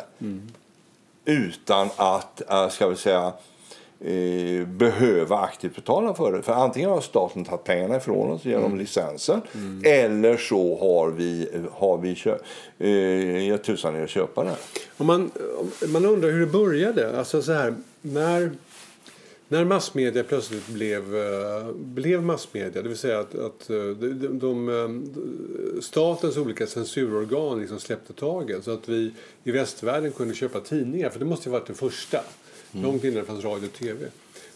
Utan 1.24 1.88
att, 1.96 2.50
äh, 2.50 2.68
ska 2.68 2.88
vi 2.88 2.96
säga, 2.96 3.33
eh, 4.00 4.66
behöva 4.66 5.38
aktivt 5.38 5.74
betala 5.74 6.14
för 6.14 6.32
det. 6.32 6.42
För 6.42 6.52
antingen 6.52 6.90
har 6.90 7.00
staten 7.00 7.44
tagit 7.44 7.64
pengarna 7.64 7.96
ifrån 7.96 8.30
oss 8.30 8.44
genom 8.44 8.78
licensen 8.78 9.40
eller 9.84 10.36
så 10.36 10.78
har 10.78 11.10
vi, 11.10 11.48
har 11.72 11.98
vi 11.98 12.14
kö, 12.14 12.38
eh, 12.78 13.48
gett 13.48 13.64
tusan 13.64 13.96
i 13.96 14.02
att 14.02 14.10
köpa 14.10 14.44
det. 14.44 14.56
Om 14.96 15.06
man, 15.06 15.30
om 15.82 15.92
man 15.92 16.06
undrar 16.06 16.30
hur 16.30 16.40
det 16.40 16.46
började. 16.46 17.18
Alltså 17.18 17.42
så 17.42 17.52
här, 17.52 17.74
när, 18.02 18.50
när 19.48 19.64
massmedia 19.64 20.24
plötsligt 20.24 20.68
blev, 20.68 21.16
eh, 21.16 21.72
blev 21.74 22.22
massmedia, 22.22 22.82
det 22.82 22.88
vill 22.88 22.98
säga 22.98 23.18
att, 23.18 23.34
att 23.34 23.70
eh, 23.70 23.76
de, 23.76 24.14
de, 24.14 24.38
de, 24.38 25.10
statens 25.82 26.36
olika 26.36 26.66
censurorgan 26.66 27.60
liksom 27.60 27.78
släppte 27.78 28.12
taget 28.12 28.64
så 28.64 28.70
att 28.70 28.88
vi 28.88 29.12
i 29.44 29.50
västvärlden 29.50 30.12
kunde 30.12 30.34
köpa 30.34 30.60
tidningar, 30.60 31.10
för 31.10 31.18
det 31.18 31.24
måste 31.24 31.48
ju 31.48 31.52
varit 31.52 31.66
det 31.66 31.74
första, 31.74 32.20
långt 32.72 33.04
innan 33.04 33.16
det 33.16 33.24
fanns 33.24 33.44
radio 33.44 33.66
och 33.66 33.72
tv. 33.72 34.06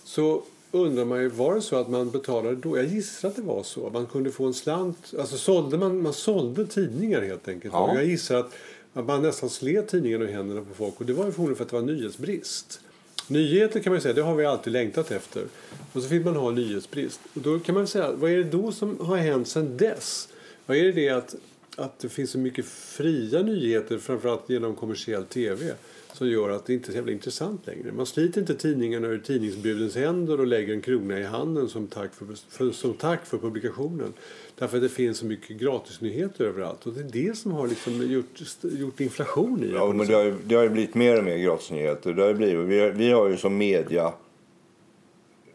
Så 0.05 0.43
undrar 0.73 1.05
man 1.05 1.21
ju, 1.21 1.29
var 1.29 1.55
det 1.55 1.63
så 1.63 1.77
att 1.77 1.89
man 1.89 2.11
betalade 2.11 2.57
då? 2.57 2.77
Jag 2.77 2.87
gissar 2.87 3.29
att 3.29 3.37
det 3.37 3.43
var 3.43 3.63
så. 3.63 3.91
Man 3.91 4.07
kunde 4.07 4.31
få 4.31 4.45
en 4.45 4.55
slant, 4.55 5.15
alltså 5.19 5.37
sålde 5.37 5.79
man, 5.79 6.03
man 6.03 6.13
sålde 6.13 6.67
tidningar 6.67 7.23
helt 7.23 7.49
enkelt. 7.49 7.75
Ja. 7.75 7.95
Jag 7.95 8.05
gissar 8.05 8.37
att 8.37 8.53
att 8.95 9.07
man 9.07 9.23
nästan 9.23 9.51
slet 9.51 9.89
tidningarna 9.89 10.25
ur 10.25 10.29
händerna 10.29 10.61
på 10.61 10.75
folk. 10.75 11.01
Och 11.01 11.07
det 11.07 11.13
var 11.13 11.27
ju 11.27 11.33
förmodligen 11.33 11.57
för 11.57 11.65
att 11.65 11.71
det 11.71 11.77
var 11.77 11.83
nyhetsbrist. 11.83 12.81
Nyheter 13.29 13.81
kan 13.81 13.93
man 13.93 14.03
säga, 14.03 14.15
det 14.15 14.23
har 14.23 14.35
vi 14.35 14.47
alltid 14.47 14.73
längtat 14.73 15.11
efter. 15.11 15.45
Och 15.93 16.03
så 16.03 16.09
fick 16.09 16.25
man 16.25 16.37
ha 16.37 16.51
nyhetsbrist. 16.51 17.21
Och 17.35 17.41
då 17.41 17.59
kan 17.59 17.75
man 17.75 17.87
säga, 17.87 18.13
vad 18.13 18.31
är 18.31 18.37
det 18.37 18.45
då 18.45 18.73
som 18.73 19.01
har 19.01 19.17
hänt 19.17 19.49
sedan 19.49 19.77
dess? 19.77 20.29
Vad 20.67 20.77
är 20.77 20.85
det 20.85 20.93
det 20.93 21.09
att, 21.09 21.35
att 21.77 21.99
det 21.99 22.09
finns 22.09 22.31
så 22.31 22.39
mycket 22.39 22.67
fria 22.67 23.43
nyheter, 23.43 23.99
framförallt 23.99 24.51
genom 24.51 24.75
kommersiell 24.75 25.25
tv, 25.25 25.75
som 26.15 26.29
gör 26.29 26.51
att 26.51 26.67
det 26.67 26.75
inte 26.75 26.89
är 26.89 26.93
så 26.93 26.97
jävla 26.97 27.13
intressant 27.13 27.67
längre. 27.67 27.93
Man 27.93 28.07
sliter 28.07 28.41
inte 28.41 28.55
tidningarna 28.55 29.09
ur 29.09 29.19
tidningsbudens 29.19 29.97
händer 29.97 30.41
och 30.41 30.47
lägger 30.47 30.75
en 30.75 30.81
krona 30.81 31.19
i 31.19 31.23
handen 31.23 31.69
som 31.69 31.87
tack 31.87 32.15
för, 32.15 32.27
för, 32.49 32.71
som 32.71 32.95
tack 32.95 33.27
för 33.27 33.39
publikationen. 33.39 34.13
Därför 34.59 34.77
att 34.77 34.83
det 34.83 34.89
finns 34.89 35.19
så 35.19 35.27
mycket 35.27 35.57
gratisnyheter 35.57 36.45
överallt. 36.45 36.87
Och 36.87 36.93
det 36.93 37.01
är 37.01 37.27
det 37.29 37.39
som 37.39 37.53
har 37.53 37.69
liksom 37.69 38.11
gjort, 38.11 38.41
gjort 38.63 39.01
inflation 39.01 39.65
i 39.65 39.67
det. 39.67 39.75
Ja, 39.75 39.93
men 39.93 40.07
det, 40.07 40.15
har 40.15 40.25
ju, 40.25 40.35
det 40.45 40.55
har 40.55 40.69
blivit 40.69 40.95
mer 40.95 41.19
och 41.19 41.25
mer 41.25 41.39
gratisnyheter. 41.39 42.13
Det 42.13 42.23
har 42.23 42.35
blivit, 42.35 42.67
vi, 42.67 42.81
har, 42.81 42.89
vi 42.89 43.11
har 43.11 43.29
ju 43.29 43.37
som 43.37 43.57
media 43.57 44.13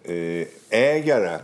eh, 0.03 0.47
ägare 0.69 1.39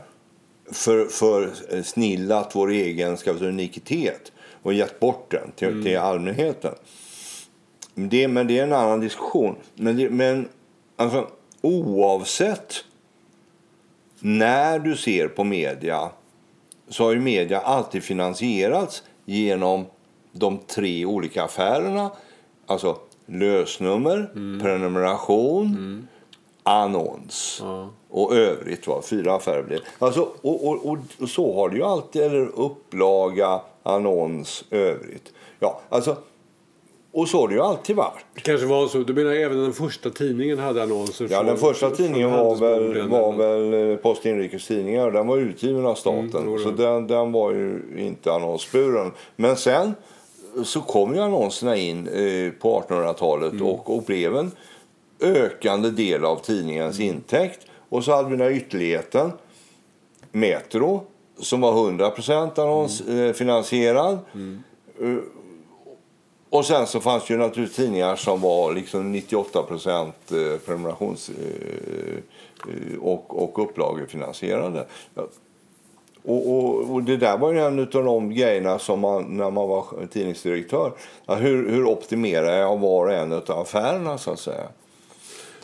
för, 0.71 1.05
för 1.05 1.49
eh, 1.69 1.83
snillat 1.83 2.55
vår 2.55 2.69
egen 2.69 3.17
ska 3.17 3.37
säga, 3.37 3.49
unikitet 3.49 4.31
och 4.61 4.73
gett 4.73 4.99
bort 4.99 5.31
den 5.31 5.51
till, 5.55 5.83
till 5.83 5.97
allmänheten. 5.97 6.73
Det, 7.95 8.27
men 8.27 8.47
det 8.47 8.59
är 8.59 8.63
en 8.63 8.73
annan 8.73 8.99
diskussion. 8.99 9.55
Men, 9.75 9.97
det, 9.97 10.09
men 10.09 10.49
alltså, 10.95 11.27
oavsett 11.61 12.73
när 14.19 14.79
du 14.79 14.97
ser 14.97 15.27
på 15.27 15.43
media 15.43 16.09
så 16.89 17.03
har 17.03 17.13
ju 17.13 17.19
media 17.19 17.59
alltid 17.59 18.03
finansierats 18.03 19.03
genom 19.25 19.85
de 20.31 20.57
tre 20.57 21.05
olika 21.05 21.43
affärerna. 21.43 22.11
Alltså 22.65 22.97
lösnummer, 23.25 24.29
prenumeration, 24.61 26.07
annons 26.63 27.59
Ja. 27.61 27.89
och 28.09 28.35
övrigt. 28.35 28.87
Va? 28.87 29.01
Fyra 29.09 29.35
affärer 29.35 29.63
blir 29.63 29.81
alltså, 29.99 30.21
och, 30.41 30.67
och, 30.67 30.85
och, 30.85 30.97
och 31.19 31.29
så 31.29 31.55
har 31.55 31.69
det 31.69 31.75
ju 31.77 31.83
alltid. 31.83 32.21
Eller 32.21 32.45
upplaga, 32.59 33.61
annons, 33.83 34.63
övrigt. 34.71 35.33
Ja, 35.59 35.81
alltså, 35.89 36.17
och 37.15 37.27
så 37.29 37.41
har 37.41 37.47
det 37.47 37.53
ju 37.53 37.61
alltid 37.61 37.95
varit. 37.95 38.25
Det 38.35 38.41
kanske 38.41 38.67
var 38.67 38.87
så. 38.87 38.97
Du 38.97 39.13
menar 39.13 39.31
även 39.31 39.57
den 39.61 39.73
första 39.73 40.09
tidningen 40.09 40.59
hade 40.59 40.83
annonser? 40.83 41.27
Ja, 41.31 41.43
den 41.43 41.57
första 41.57 41.89
tidningen 41.89 42.31
var 42.31 42.55
väl, 42.55 43.07
var 43.09 43.33
väl 43.33 43.91
eh, 43.91 43.97
Post 43.97 44.25
Inrikes 44.25 44.67
Tidningar. 44.67 45.11
Den 45.11 45.27
var 45.27 45.37
utgiven 45.37 45.85
av 45.85 45.95
staten. 45.95 46.35
Mm, 46.35 46.59
så 46.59 46.71
den, 46.71 47.07
den 47.07 47.31
var 47.31 47.51
ju 47.51 47.81
inte 47.97 48.33
annonsburen. 48.33 49.11
Men 49.35 49.55
sen 49.55 49.93
så 50.63 50.81
kom 50.81 51.15
ju 51.15 51.21
annonserna 51.21 51.75
in 51.75 52.07
eh, 52.07 52.51
på 52.61 52.83
1800-talet 52.89 53.51
Mm. 53.51 53.65
och, 53.65 53.95
och 53.95 54.03
blev 54.03 54.35
en 54.37 54.51
ökande 55.21 55.89
del 55.89 56.25
av 56.25 56.35
tidningens 56.35 56.99
Mm. 56.99 57.15
intäkt. 57.15 57.59
Och 57.89 58.03
så 58.03 58.11
hade 58.11 58.29
vi 58.29 58.35
den 58.37 58.47
här 58.47 58.53
ytterligheten, 58.53 59.31
Metro, 60.31 61.03
som 61.39 61.61
var 61.61 61.71
100 61.71 62.11
annonsfinansierad. 62.55 64.13
Eh, 65.01 65.15
och 66.55 66.65
sen 66.65 66.87
så 66.87 66.99
fanns 66.99 67.27
det 67.27 67.33
ju 67.33 67.39
naturligtvis 67.39 67.75
tidningar 67.75 68.15
som 68.15 68.41
var 68.41 68.73
liksom 68.73 69.11
98 69.11 69.59
eh, 69.59 70.57
prenumerations 70.65 71.29
eh, 71.29 72.15
eh, 72.73 72.99
och, 73.01 73.43
och 73.43 73.63
upplagefinansierade. 73.63 74.85
Och, 76.23 76.49
och, 76.49 76.93
och 76.93 77.03
det 77.03 77.17
där 77.17 77.37
var 77.37 77.53
ju 77.53 77.59
en 77.59 77.79
av 77.79 77.87
de 77.87 78.33
grejerna 78.33 78.79
som 78.79 78.99
man, 78.99 79.37
när 79.37 79.51
man 79.51 79.67
var 79.67 80.07
tidningsdirektör. 80.13 80.91
Hur, 81.27 81.69
hur 81.69 81.85
optimerar 81.85 82.57
jag 82.57 82.77
var 82.77 83.05
och 83.05 83.13
en 83.13 83.33
av 83.33 83.51
affärerna 83.51 84.17
så 84.17 84.31
att 84.31 84.39
säga? 84.39 84.67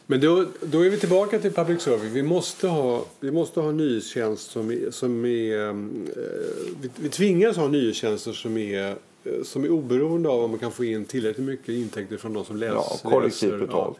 Men 0.05 0.21
då, 0.21 0.45
då 0.61 0.85
är 0.85 0.89
vi 0.89 0.97
tillbaka 0.97 1.39
till 1.39 1.53
public 1.53 1.81
service. 1.81 2.11
Vi 2.11 2.23
måste 2.23 2.67
ha, 2.67 3.01
vi 3.19 3.31
måste 3.31 3.59
ha 3.59 3.71
nyhetstjänst 3.71 4.51
som 4.51 4.71
är... 4.71 4.91
Som 4.91 5.25
är 5.25 5.67
eh, 5.67 5.73
vi, 6.81 6.89
vi 6.95 7.09
tvingas 7.09 7.57
ha 7.57 7.67
nyhetstjänster 7.67 8.31
som 8.31 8.57
är, 8.57 8.95
som 9.43 9.63
är 9.63 9.71
oberoende 9.71 10.29
av 10.29 10.43
om 10.43 10.49
man 10.49 10.59
kan 10.59 10.71
få 10.71 10.83
in 10.83 11.05
tillräckligt 11.05 11.45
mycket 11.45 11.69
intäkter 11.69 12.17
från 12.17 12.33
de 12.33 12.45
som 12.45 12.57
läser. 12.57 12.75
Ja, 12.75 12.99
kollektivt 13.03 13.59
betalt. 13.59 13.97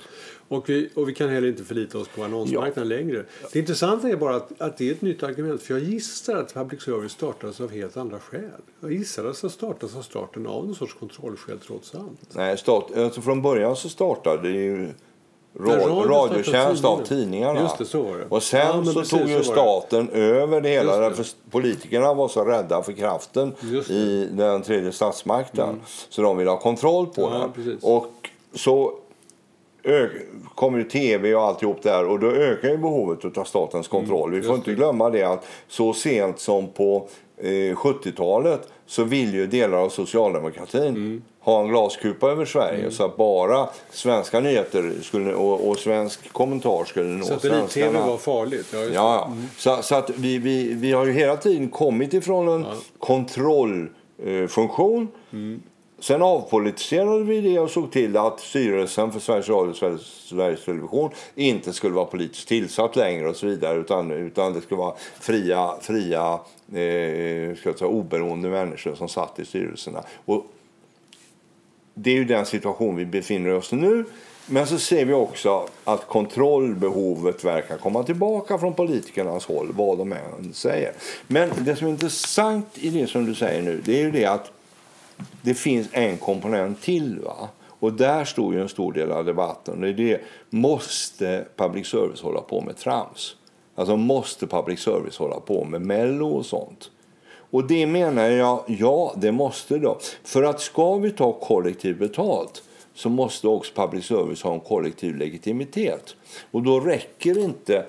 Och, 0.48 0.70
vi, 0.70 0.90
och 0.96 1.10
vi 1.10 1.14
kan 1.14 1.30
heller 1.30 1.48
inte 1.48 1.64
förlita 1.64 1.98
oss 1.98 2.08
på 2.08 2.24
annonsmarknaden 2.24 2.90
längre. 2.90 3.26
Det 3.54 3.60
intressanta 3.60 4.10
är 4.10 4.16
bara 4.16 4.36
att, 4.36 4.62
att 4.62 4.78
det 4.78 4.90
är 4.90 4.92
ett 4.92 5.02
nytt 5.02 5.24
argument. 5.24 5.62
För 5.62 5.74
jag 5.74 5.84
gissar 5.84 6.36
att 6.36 6.54
public 6.54 6.82
service 6.82 7.12
startades 7.12 7.62
av 7.62 7.72
helt 7.72 7.98
andra 7.98 8.20
skäl. 8.20 8.42
Jag 8.80 8.92
gissar 8.94 9.26
att 9.26 9.42
det 9.42 9.50
startades 9.50 9.96
av 9.96 10.02
starten 10.02 10.48
av 10.48 10.66
någon 10.66 10.76
sorts 10.76 10.94
kontrollskäl 10.94 11.60
trots 11.60 11.96
allt. 11.96 12.36
Nej, 12.36 12.58
stat, 12.58 12.98
alltså 12.98 13.22
från 13.22 13.42
början 13.42 13.76
så 13.76 13.90
startade 13.90 14.50
det 14.50 14.60
ju 14.60 14.90
När 15.54 15.66
ra- 15.76 15.80
radion 15.80 16.08
radiotjänst 16.10 16.86
av 16.86 17.04
tidningarna. 17.06 17.62
Just 17.62 17.78
det, 17.78 17.86
så 17.86 18.02
var 18.02 18.18
det. 18.18 18.26
Och 18.30 18.44
sen 18.44 18.60
Ja, 18.60 18.84
så 18.86 18.94
precis, 19.00 19.20
tog 19.20 19.30
ju 19.30 19.44
staten 19.44 20.10
över 20.10 20.62
det 20.62 20.70
hela. 20.70 20.98
Det. 20.98 21.04
Därför 21.04 21.26
politikerna 21.52 22.14
var 22.14 22.28
så 22.28 22.46
rädda 22.46 22.84
för 22.84 22.92
kraften. 22.94 23.54
Mm. 23.64 23.76
i 23.82 24.30
den 24.32 24.62
tredje 24.62 24.92
statsmakten. 24.92 25.82
Så 26.10 26.22
de 26.22 26.38
ville 26.38 26.50
ha 26.50 26.58
kontroll 26.60 27.06
på 27.08 27.22
Ja, 27.22 27.30
den. 27.30 27.52
precis. 27.52 27.84
Och 27.84 28.08
så 28.56 28.94
kommer 30.56 30.78
ju 30.78 30.84
tv 30.84 31.36
och 31.36 31.42
alltihop 31.42 31.84
där 31.84 32.06
och 32.06 32.20
då 32.20 32.28
ökar 32.32 32.70
ju 32.70 32.78
behovet 32.78 33.38
av 33.38 33.44
statens 33.44 33.88
kontroll. 33.88 34.32
Vi 34.32 34.42
får 34.42 34.48
Mm, 34.50 34.58
inte 34.58 34.74
glömma 34.74 35.10
det 35.10 35.24
att 35.24 35.46
så 35.68 35.94
sent 35.94 36.40
som 36.40 36.68
på 36.68 37.08
eh, 37.38 37.48
70-talet 37.76 38.68
så 38.92 39.04
vill 39.04 39.34
ju 39.34 39.48
delar 39.48 39.78
av 39.78 39.90
socialdemokratin 39.90 40.82
Mm. 40.88 41.22
ha 41.40 41.62
en 41.62 41.68
glaskupa 41.68 42.32
över 42.32 42.46
Sverige 42.46 42.92
så 42.92 43.06
att 43.06 43.18
bara 43.18 43.70
svenska 43.92 44.40
nyheter 44.40 44.94
skulle, 45.02 45.34
och, 45.34 45.70
och 45.70 45.78
svensk 45.78 46.34
kommentar 46.34 46.86
skulle 46.86 47.10
nå 47.10 47.26
svenskarna. 47.26 48.08
var 48.08 48.18
farligt. 48.18 48.68
Ja. 48.74 48.80
Ja, 48.80 48.90
ja. 48.94 49.32
Så, 49.58 49.78
så 49.84 49.96
att 49.96 50.10
vi, 50.10 50.38
vi, 50.38 50.74
vi 50.74 50.92
har 50.92 51.06
ju 51.06 51.12
hela 51.12 51.38
tiden 51.38 51.70
kommit 51.70 52.14
ifrån 52.14 52.48
en 52.48 52.66
kontrollfunktion. 53.00 55.08
Sen 56.02 56.22
avpolitiserade 56.22 57.24
vi 57.24 57.42
det 57.42 57.60
och 57.60 57.70
såg 57.70 57.92
till 57.92 58.18
att 58.18 58.40
styrelsen 58.40 59.12
för 59.12 59.20
Sveriges 59.20 59.50
Radio 59.50 59.70
och 59.70 59.76
Sveriges, 59.76 60.02
Sveriges 60.02 60.66
Television 60.66 61.12
inte 61.36 61.74
skulle 61.74 61.96
vara 61.96 62.06
politiskt 62.06 62.48
tillsatt 62.48 62.96
längre 62.96 63.30
och 63.30 63.36
så 63.36 63.48
vidare 63.48 63.80
utan, 63.80 64.12
utan 64.12 64.54
det 64.54 64.62
skulle 64.62 64.78
vara 64.78 64.96
fria, 65.20 65.74
fria 65.82 66.34
eh, 66.68 67.56
ska 67.56 67.70
jag 67.70 67.80
säga, 67.80 67.88
oberoende 67.88 68.50
människor 68.50 68.96
som 68.96 69.10
satt 69.10 69.40
i 69.40 69.46
styrelserna. 69.46 70.04
Och 70.26 70.46
det 71.94 72.12
är 72.12 72.16
ju 72.16 72.26
den 72.26 72.46
situation 72.46 72.96
vi 72.96 73.06
befinner 73.06 73.54
oss 73.54 73.74
i 73.74 73.76
nu. 73.76 74.06
Men 74.46 74.68
så 74.68 74.78
ser 74.78 75.06
vi 75.06 75.14
också 75.14 75.68
att 75.84 76.08
kontrollbehovet 76.08 77.44
verkar 77.44 77.78
komma 77.78 78.04
tillbaka 78.04 78.58
från 78.58 78.74
politikernas 78.74 79.46
håll, 79.46 79.68
vad 79.76 79.98
de 79.98 80.12
än 80.12 80.54
säger. 80.54 80.94
Men 81.28 81.50
det 81.58 81.76
som 81.76 81.88
är 81.88 81.92
intressant 81.92 82.68
i 82.74 82.90
det 82.90 83.08
som 83.08 83.26
du 83.26 83.36
säger 83.36 83.62
nu, 83.62 83.82
det 83.86 84.00
är 84.00 84.04
ju 84.04 84.12
det 84.12 84.26
att 84.26 84.52
det 85.42 85.54
finns 85.54 85.88
en 85.92 86.18
komponent 86.18 86.82
till. 86.82 87.20
Va? 87.20 87.50
Och 87.64 87.94
där 87.94 88.26
står 88.26 88.54
ju 88.54 88.62
en 88.62 88.70
stor 88.70 88.94
del 88.94 89.12
av 89.12 89.26
debatten. 89.26 89.82
Det 89.82 89.90
är 89.90 89.94
det, 89.94 90.22
måste 90.50 91.46
public 91.56 91.88
service 91.88 92.22
hålla 92.22 92.42
på 92.42 92.62
med 92.62 92.78
trams? 92.78 93.36
Alltså 93.76 93.98
måste 93.98 94.48
public 94.48 94.80
service 94.80 95.18
hålla 95.18 95.40
på 95.40 95.66
med 95.66 95.82
mello 95.82 96.30
och 96.30 96.46
sånt? 96.46 96.92
Och 97.52 97.68
det 97.68 97.88
menar 97.88 98.30
jag, 98.30 98.64
ja 98.68 99.14
det 99.18 99.32
måste 99.32 99.78
då. 99.78 100.00
För 100.24 100.44
att 100.44 100.62
ska 100.62 100.96
vi 100.96 101.12
ta 101.12 101.32
kollektivt 101.34 102.00
betalt 102.00 102.64
så 102.94 103.10
måste 103.10 103.48
också 103.48 103.74
public 103.76 104.06
service 104.06 104.42
ha 104.42 104.54
en 104.54 104.60
kollektiv 104.60 105.16
legitimitet. 105.16 106.16
Och 106.52 106.64
då 106.64 106.80
räcker 106.80 107.38
inte 107.38 107.86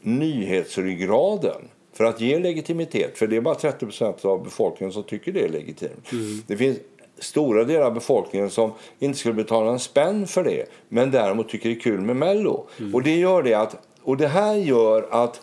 nyhetsryggraden 0.00 1.68
för 1.98 2.04
att 2.04 2.20
ge 2.20 2.38
legitimitet. 2.38 3.18
För 3.18 3.26
det 3.26 3.36
är 3.36 3.40
bara 3.40 3.54
30% 3.54 4.26
av 4.26 4.44
befolkningen 4.44 4.92
som 4.92 5.02
tycker 5.02 5.32
det 5.32 5.44
är 5.44 5.48
legitimt. 5.48 6.10
Det 6.46 6.56
finns 6.56 6.78
stora 7.18 7.64
delar 7.64 7.86
av 7.86 7.94
befolkningen 7.94 8.50
som 8.50 8.72
inte 8.98 9.18
skulle 9.18 9.34
betala 9.34 9.70
en 9.70 9.78
spänn 9.78 10.26
för 10.26 10.44
det 10.44 10.66
men 10.88 11.10
däremot 11.10 11.48
tycker 11.48 11.68
det 11.68 11.74
är 11.74 11.80
kul 11.80 12.00
med 12.00 12.16
Mello. 12.16 12.66
Och 12.92 13.02
det 13.02 13.16
gör 13.16 13.42
det 13.42 13.54
att 13.54 13.76
och 14.02 14.16
det 14.16 14.28
här 14.28 14.54
gör 14.54 15.08
att 15.10 15.40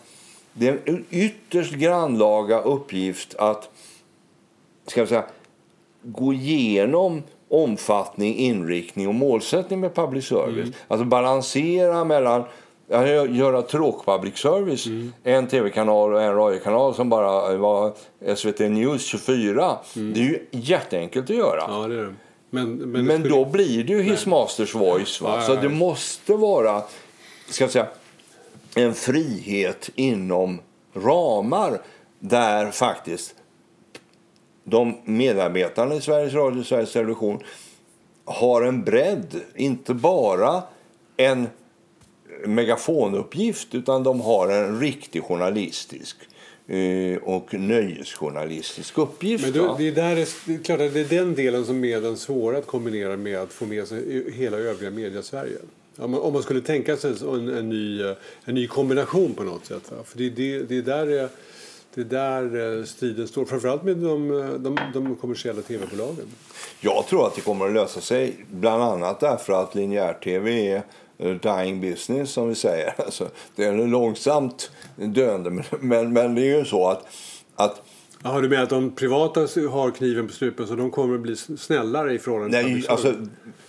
det 0.53 0.67
är 0.67 0.79
en 0.85 1.05
ytterst 1.09 1.73
grannlaga 1.73 2.61
uppgift 2.61 3.35
att 3.35 3.69
ska 4.87 5.01
jag 5.01 5.09
säga, 5.09 5.25
gå 6.01 6.33
igenom 6.33 7.23
omfattning, 7.49 8.35
inriktning 8.35 9.07
och 9.07 9.15
målsättning 9.15 9.79
med 9.79 9.95
public 9.95 10.25
service. 10.25 10.75
Alltså 10.87 11.05
balansera 11.05 12.03
mellan 12.03 12.43
göra 13.29 13.61
tråk 13.61 14.05
public 14.05 14.37
service, 14.37 14.85
en 15.23 15.47
tv-kanal 15.47 16.13
och 16.13 16.21
en 16.21 16.35
radiokanal 16.35 16.95
som 16.95 17.09
bara 17.09 17.57
var 17.57 17.93
SVT 18.35 18.59
News 18.59 19.05
24. 19.05 19.77
Det 19.93 20.19
är 20.19 20.23
ju 20.23 20.45
jätteenkelt 20.51 21.29
att 21.29 21.35
göra. 21.35 21.63
Ja, 21.67 21.87
det 21.87 21.95
är 21.95 22.03
det. 22.03 22.13
Men, 22.49 22.75
men, 22.75 23.05
Men 23.05 23.19
skulle- 23.19 23.35
då 23.35 23.45
blir 23.45 23.83
det 23.83 23.93
ju 23.93 24.01
His 24.01 24.25
Masters 24.25 24.75
Voice. 24.75 25.21
Va? 25.21 25.29
Ja, 25.29 25.35
ja, 25.35 25.41
Så 25.47 25.55
det 25.61 25.69
måste 25.69 26.33
vara 26.33 26.81
ska 27.49 27.63
jag 27.63 27.71
säga, 27.71 27.87
en 28.75 28.93
frihet 28.93 29.89
inom 29.95 30.59
ramar 30.93 31.81
där 32.19 32.71
faktiskt 32.71 33.35
de 34.63 34.97
medarbetarna 35.03 35.95
i 35.95 36.01
Sveriges 36.01 36.33
Radio 36.33 36.59
och 36.59 36.65
Sveriges 36.65 36.93
Television 36.93 37.39
har 38.25 38.61
en 38.61 38.83
bredd. 38.83 39.41
Inte 39.55 39.93
bara 39.93 40.63
en 41.17 41.47
megafonuppgift 42.45 43.75
utan 43.75 44.03
de 44.03 44.21
har 44.21 44.49
en 44.49 44.79
riktig 44.79 45.23
journalistisk 45.23 46.17
eh, 46.67 47.17
och 47.23 47.53
nöjesjournalistisk 47.53 48.97
uppgift. 48.97 49.43
Men 49.43 49.53
då, 49.53 49.75
det, 49.77 49.87
är 49.87 49.91
där 49.91 50.15
är, 50.15 50.27
det 50.45 50.53
är 50.53 50.63
klart 50.63 50.81
att 50.81 50.93
det 50.93 50.99
är 50.99 51.19
den 51.19 51.35
delen 51.35 51.65
som 51.65 51.83
är 51.83 52.01
den 52.01 52.17
svåra 52.17 52.57
att 52.57 52.67
kombinera 52.67 53.17
med 53.17 53.37
att 53.37 53.53
få 53.53 53.65
med 53.65 53.87
sig 53.87 54.31
hela 54.31 54.57
övriga 54.57 54.91
media-Sverige. 54.91 55.57
Om 55.97 56.11
man, 56.11 56.19
om 56.19 56.33
man 56.33 56.43
skulle 56.43 56.61
tänka 56.61 56.97
sig 56.97 57.13
en, 57.21 57.49
en, 57.49 57.69
ny, 57.69 58.01
en 58.45 58.55
ny 58.55 58.67
kombination 58.67 59.33
på 59.33 59.43
något 59.43 59.65
sätt. 59.65 59.91
För 60.05 60.17
det, 60.17 60.29
det, 60.29 60.59
det 60.59 60.77
är 60.77 60.81
där 60.81 61.29
det 61.95 62.01
är 62.01 62.05
där 62.05 62.77
eh, 62.79 62.83
striden 62.83 63.27
står. 63.27 63.45
Framförallt 63.45 63.83
med 63.83 63.97
de, 63.97 64.29
de, 64.59 64.77
de 64.93 65.15
kommersiella 65.15 65.61
tv-bolagen. 65.61 66.25
Jag 66.79 67.07
tror 67.07 67.27
att 67.27 67.35
det 67.35 67.41
kommer 67.41 67.67
att 67.67 67.73
lösa 67.73 68.01
sig 68.01 68.45
bland 68.51 68.83
annat 68.83 69.19
därför 69.19 69.53
att 69.53 69.75
linjär-tv 69.75 70.71
är 70.71 70.83
dying 71.17 71.81
business 71.81 72.31
som 72.31 72.49
vi 72.49 72.55
säger. 72.55 72.93
Alltså, 73.05 73.27
det 73.55 73.65
är 73.65 73.87
långsamt 73.87 74.71
döende 74.95 75.49
men, 75.49 75.63
men, 75.79 76.13
men 76.13 76.35
det 76.35 76.41
är 76.41 76.57
ju 76.57 76.65
så 76.65 76.87
att, 76.87 77.05
att 77.55 77.81
Jaha, 78.23 78.41
du 78.41 78.49
menar 78.49 78.63
att 78.63 78.69
de 78.69 78.91
privata 78.95 79.39
har 79.39 79.91
kniven 79.91 80.27
på 80.27 80.33
strupen 80.33 80.67
så 80.67 80.75
de 80.75 80.91
kommer 80.91 81.15
att 81.15 81.21
bli 81.21 81.35
snällare 81.35 82.13
i 82.13 82.19
förhållande 82.19 82.63
till 82.63 82.73
nej, 82.73 82.85
alltså, 82.87 83.13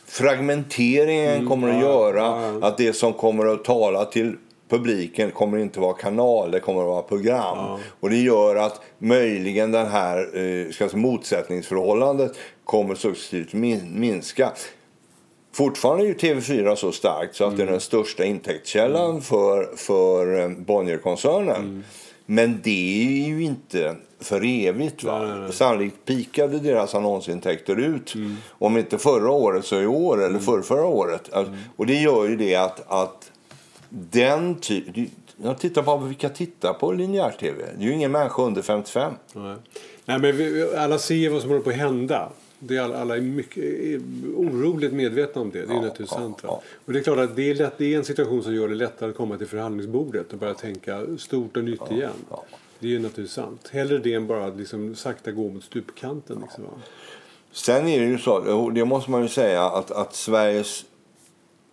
fragmenteringen 0.07 1.49
kommer 1.49 1.69
att 1.69 1.75
Mm, 1.75 1.87
ja, 1.87 1.93
göra 1.93 2.19
ja, 2.19 2.59
ja. 2.61 2.67
att 2.67 2.79
det 2.79 2.93
som 2.93 3.13
kommer 3.13 3.47
att 3.47 3.65
tala 3.65 4.05
till 4.05 4.37
publiken 4.69 5.31
kommer 5.31 5.59
inte 5.59 5.81
vara 5.81 5.95
kanal, 5.95 6.51
det 6.51 6.61
kommer 6.61 6.81
att 6.81 6.87
vara 6.87 7.03
program. 7.03 7.79
Och 8.01 8.11
det 8.11 8.17
gör 8.17 8.57
att 8.57 8.81
möjligen 8.99 9.73
den 9.73 9.87
här 9.87 10.29
eh, 10.83 10.95
motsättningsförhållandet 10.97 12.33
kommer 12.65 12.95
successivt 12.95 13.53
min- 13.53 14.01
minska. 14.01 14.53
Fortfarande 15.57 16.05
är 16.05 16.07
ju 16.07 16.15
TV4 16.15 16.75
så 16.75 16.93
starkt 16.93 17.37
så 17.37 17.45
att 17.45 17.57
det 17.57 17.63
är 17.63 17.67
den 17.67 17.81
största 17.81 18.25
intäktskällan 18.25 19.23
för, 19.23 19.77
för 19.77 20.41
eh, 20.41 20.49
Bonnierkoncernen. 20.49 21.85
Men 22.27 22.61
det 22.65 23.25
är 23.25 23.29
ju 23.29 23.43
inte 23.43 23.97
för 24.21 24.67
evigt. 24.67 25.05
Va? 25.05 25.19
Nej, 25.19 25.29
nej, 25.29 25.39
nej. 25.41 25.53
Sannolikt 25.53 26.05
pikade 26.05 26.59
deras 26.59 26.95
annonsintäkter 26.95 27.77
ut. 27.77 28.15
Om 28.49 28.77
inte 28.77 28.99
förra 28.99 29.31
året 29.31 29.65
så 29.65 29.81
i 29.81 29.87
år 29.87 30.25
eller 30.25 30.39
för 30.39 30.63
förra 30.63 30.85
året. 30.85 31.33
Alltså, 31.33 31.53
Och 31.77 31.87
det 31.87 31.95
gör 31.95 32.29
ju 32.29 32.37
det 32.37 32.57
att, 32.57 32.93
att 32.93 33.31
den 33.89 34.55
typ... 34.55 34.85
Jag 35.43 35.59
tittar 35.59 35.83
på 35.83 35.97
vilka 35.97 36.29
tittar 36.29 36.73
på 36.73 36.93
linjär-tv. 36.93 37.65
Det 37.79 37.85
är 37.85 37.87
ju 37.89 37.93
ingen 37.93 38.13
människa 38.13 38.43
under 38.43 38.63
55. 38.63 39.13
Nej. 39.33 39.57
Nej, 40.05 40.19
men 40.19 40.37
vi, 40.37 40.75
alla 40.77 40.99
ser 40.99 41.31
vad 41.31 41.41
som 41.41 41.51
håller 41.51 41.63
på 41.63 41.71
att 41.71 41.77
hända. 41.77 42.29
Det 42.59 42.77
är 42.77 42.81
alla, 42.81 43.01
alla 43.01 43.17
är 43.17 43.21
mycket 43.21 43.65
är 43.65 44.01
oroligt 44.37 44.93
medvetna 44.93 45.41
om 45.41 45.51
det. 45.51 45.59
Det 45.59 45.65
är 45.65 45.69
Ja, 45.69 45.75
naturligtvis 45.75 46.09
ja, 46.11 46.17
sant. 46.19 46.39
Ja. 46.43 46.63
Och 46.85 46.93
det 46.93 46.99
är 46.99 47.03
klart 47.03 47.19
att 47.19 47.37
det 47.37 47.51
är, 47.51 47.55
lätt, 47.55 47.79
det 47.79 47.95
är 47.95 47.99
en 47.99 48.05
situation 48.05 48.43
som 48.43 48.55
gör 48.55 48.69
det 48.69 48.75
lättare 48.75 49.11
att 49.11 49.17
komma 49.17 49.37
till 49.39 49.47
förhandlingsbordet 49.47 50.33
och 50.33 50.39
börja 50.39 50.55
tänka 50.55 51.07
stort 51.19 51.57
och 51.57 51.65
nytt 51.65 51.91
igen. 51.91 52.11
Det 52.79 52.89
är 52.89 52.99
naturligtvis 52.99 53.33
sant. 53.33 53.69
Hellre 53.73 53.99
det 53.99 54.15
än 54.15 54.27
bara 54.27 54.47
att 54.47 54.57
liksom 54.57 54.95
sakta 54.95 55.31
gå 55.31 55.49
mot 55.51 55.65
stupkanten. 55.65 56.39
Liksom? 56.43 56.65
Sen 57.53 57.89
är 57.89 58.01
det 58.01 58.07
ju 58.07 58.19
så, 58.19 58.71
det 58.71 58.85
måste 58.85 59.11
man 59.11 59.23
ju 59.23 59.29
säga, 59.29 59.63
att, 59.65 59.91
att 59.91 60.15
Sveriges 60.15 60.85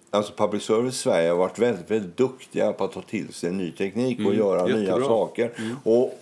Alltså 0.09 0.33
public 0.33 0.63
service 0.63 0.93
i 0.93 0.97
Sverige 0.97 1.29
har 1.29 1.37
varit 1.37 1.59
väldigt, 1.59 1.91
väldigt 1.91 2.17
duktiga 2.17 2.73
på 2.73 2.83
att 2.83 2.91
ta 2.91 3.01
till 3.01 3.33
sig 3.33 3.51
ny 3.51 3.71
teknik 3.71 4.19
och 4.27 4.35
göra 4.35 4.65
nya 4.65 4.77
jättebra. 4.79 5.05
saker. 5.05 5.51
Och 5.83 6.19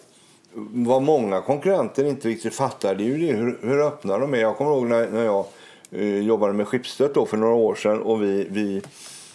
vad 0.54 1.02
många 1.02 1.42
konkurrenter 1.42 2.04
inte 2.04 2.28
riktigt 2.28 2.56
fattar 2.56 2.96
det 2.96 3.04
är 3.04 3.06
ju 3.06 3.18
det, 3.18 3.34
hur, 3.34 3.60
hur 3.62 3.82
öppna 3.88 4.18
de 4.18 4.34
är. 4.34 4.38
Jag 4.38 4.58
kommer 4.58 4.72
ihåg 4.72 4.88
när, 4.88 5.10
när 5.10 5.26
jag 5.26 5.46
eh, 5.92 6.20
jobbade 6.20 6.54
med 6.54 6.68
Schibsted 6.68 7.12
då 7.14 7.26
för 7.26 7.38
några 7.38 7.54
år 7.54 7.76
sedan 7.76 8.02
och 8.02 8.24
vi, 8.24 8.48
vi 8.50 8.82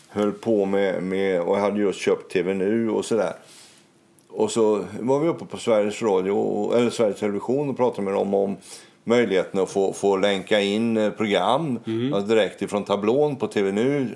höll 0.08 0.32
på 0.32 0.64
med, 0.64 1.02
med 1.02 1.40
och 1.40 1.56
hade 1.56 1.80
just 1.80 2.00
köpt 2.00 2.32
TV 2.32 2.54
Nu 2.54 2.90
och 2.90 3.04
sådär. 3.04 3.32
Och 4.28 4.50
så 4.50 4.84
var 5.00 5.20
vi 5.20 5.28
uppe 5.28 5.44
på 5.44 5.56
Sveriges 5.56 6.02
Radio 6.02 6.70
eller 6.74 6.90
Sveriges 6.90 7.20
Television 7.20 7.70
och 7.70 7.76
pratade 7.76 8.02
med 8.02 8.14
dem 8.14 8.34
om 8.34 8.56
möjligheten 9.04 9.60
att 9.60 9.70
få, 9.70 9.92
få 9.92 10.16
länka 10.16 10.60
in 10.60 10.96
eh, 10.96 11.10
program 11.10 11.78
alltså 12.14 12.28
direkt 12.28 12.62
ifrån 12.62 12.84
tablån 12.84 13.36
på 13.36 13.46
TV 13.46 13.72
Nu. 13.72 14.08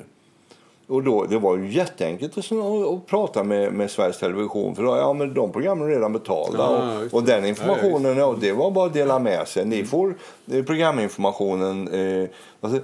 Och 0.91 1.03
då, 1.03 1.25
det 1.25 1.39
var 1.39 1.57
ju 1.57 1.73
jätteenkelt 1.73 2.39
att, 2.39 2.53
att, 2.53 3.07
prata 3.07 3.45
med, 3.45 3.73
med 3.73 3.91
Sveriges 3.91 4.19
Television 4.19 4.75
för 4.75 4.83
då, 4.83 4.97
ja, 4.97 5.13
men 5.13 5.35
de 5.35 5.53
programmen 5.53 5.89
är 5.89 5.93
redan 5.93 6.13
betalda 6.13 6.59
Ja, 6.59 6.99
och, 6.99 7.15
och 7.15 7.23
den 7.23 7.45
informationen, 7.45 8.17
ja, 8.17 8.37
det 8.41 8.53
var 8.53 8.71
bara 8.71 8.87
att 8.87 8.93
dela 8.93 9.19
med 9.19 9.49
sig. 9.49 9.63
Mm. 9.63 9.79
Ni 9.79 9.85
får 9.85 10.15
eh, 10.51 10.65
programinformationen. 10.65 11.89
Eh, 11.89 12.29
alltså, 12.61 12.81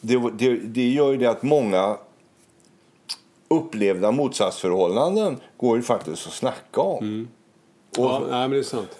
det, 0.00 0.30
det, 0.38 0.56
det 0.56 0.88
gör 0.88 1.10
ju 1.10 1.16
det 1.16 1.26
att 1.26 1.42
många 1.42 1.96
upplevda 3.48 4.10
motsatsförhållanden 4.10 5.36
går 5.56 5.76
ju 5.76 5.82
faktiskt 5.82 6.26
att 6.26 6.32
snacka 6.32 6.80
om. 6.80 7.28
Och, 7.98 8.04
Ja, 8.04 8.22
nej, 8.30 8.40
men 8.40 8.50
det 8.50 8.58
är 8.58 8.62
sant. 8.62 8.98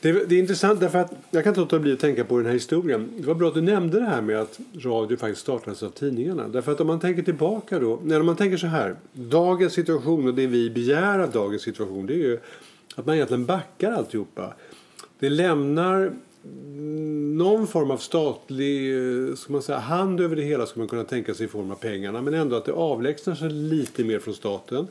Det 0.00 0.08
är, 0.08 0.24
det 0.26 0.34
är 0.34 0.38
intressant 0.38 0.80
därför 0.80 0.98
att 0.98 1.12
jag 1.30 1.44
kan 1.44 1.50
inte 1.50 1.60
låta 1.60 1.78
bli 1.78 1.92
att 1.92 2.00
tänka 2.00 2.24
på 2.24 2.36
den 2.36 2.46
här 2.46 2.52
historien. 2.52 3.08
Det 3.16 3.26
var 3.26 3.34
bra 3.34 3.48
att 3.48 3.54
du 3.54 3.60
nämnde 3.60 4.00
det 4.00 4.06
här 4.06 4.22
med 4.22 4.40
att 4.40 4.58
radio 4.74 5.16
faktiskt 5.16 5.40
startades 5.40 5.82
av 5.82 5.90
tidningarna. 5.90 6.48
Därför 6.48 6.72
att 6.72 6.80
om 6.80 6.86
man 6.86 7.00
tänker 7.00 7.22
tillbaka 7.22 7.78
då, 7.78 8.00
när 8.04 8.22
man 8.22 8.36
tänker 8.36 8.56
så 8.56 8.66
här. 8.66 8.96
Dagens 9.12 9.72
situation 9.72 10.26
och 10.28 10.34
det 10.34 10.46
vi 10.46 10.70
begär 10.70 11.18
av 11.18 11.30
dagens 11.30 11.62
situation 11.62 12.06
det 12.06 12.14
är 12.14 12.18
ju 12.18 12.38
att 12.94 13.06
man 13.06 13.14
egentligen 13.14 13.46
backar 13.46 13.92
alltihopa. 13.92 14.54
Det 15.18 15.30
lämnar 15.30 16.12
någon 17.36 17.66
form 17.66 17.90
av 17.90 17.96
statlig 17.96 18.96
eh, 18.96 19.34
ska 19.34 19.52
man 19.52 19.62
säga, 19.62 19.78
hand 19.78 20.20
över 20.20 20.36
det 20.36 20.42
hela 20.42 20.66
skulle 20.66 20.80
man 20.80 20.88
kunna 20.88 21.04
tänka 21.04 21.34
sig 21.34 21.46
i 21.46 21.48
form 21.48 21.70
av 21.70 21.74
pengarna 21.74 22.22
men 22.22 22.34
ändå 22.34 22.56
att 22.56 22.64
det 22.64 22.72
avlägsnar 22.72 23.34
sig 23.34 23.50
lite 23.50 24.04
mer 24.04 24.18
från 24.18 24.34
staten 24.34 24.86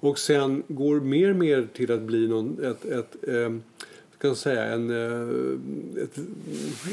och 0.00 0.18
sen 0.18 0.62
går 0.68 1.00
mer 1.00 1.30
och 1.30 1.36
mer 1.36 1.66
till 1.72 1.92
att 1.92 2.00
bli 2.00 2.28
någon, 2.28 2.58
ett, 2.64 2.84
ett, 2.84 3.24
ett 3.24 3.52
jag 4.28 4.36
säga, 4.36 4.64
en, 4.64 4.90
eh, 4.90 6.02
ett, 6.02 6.16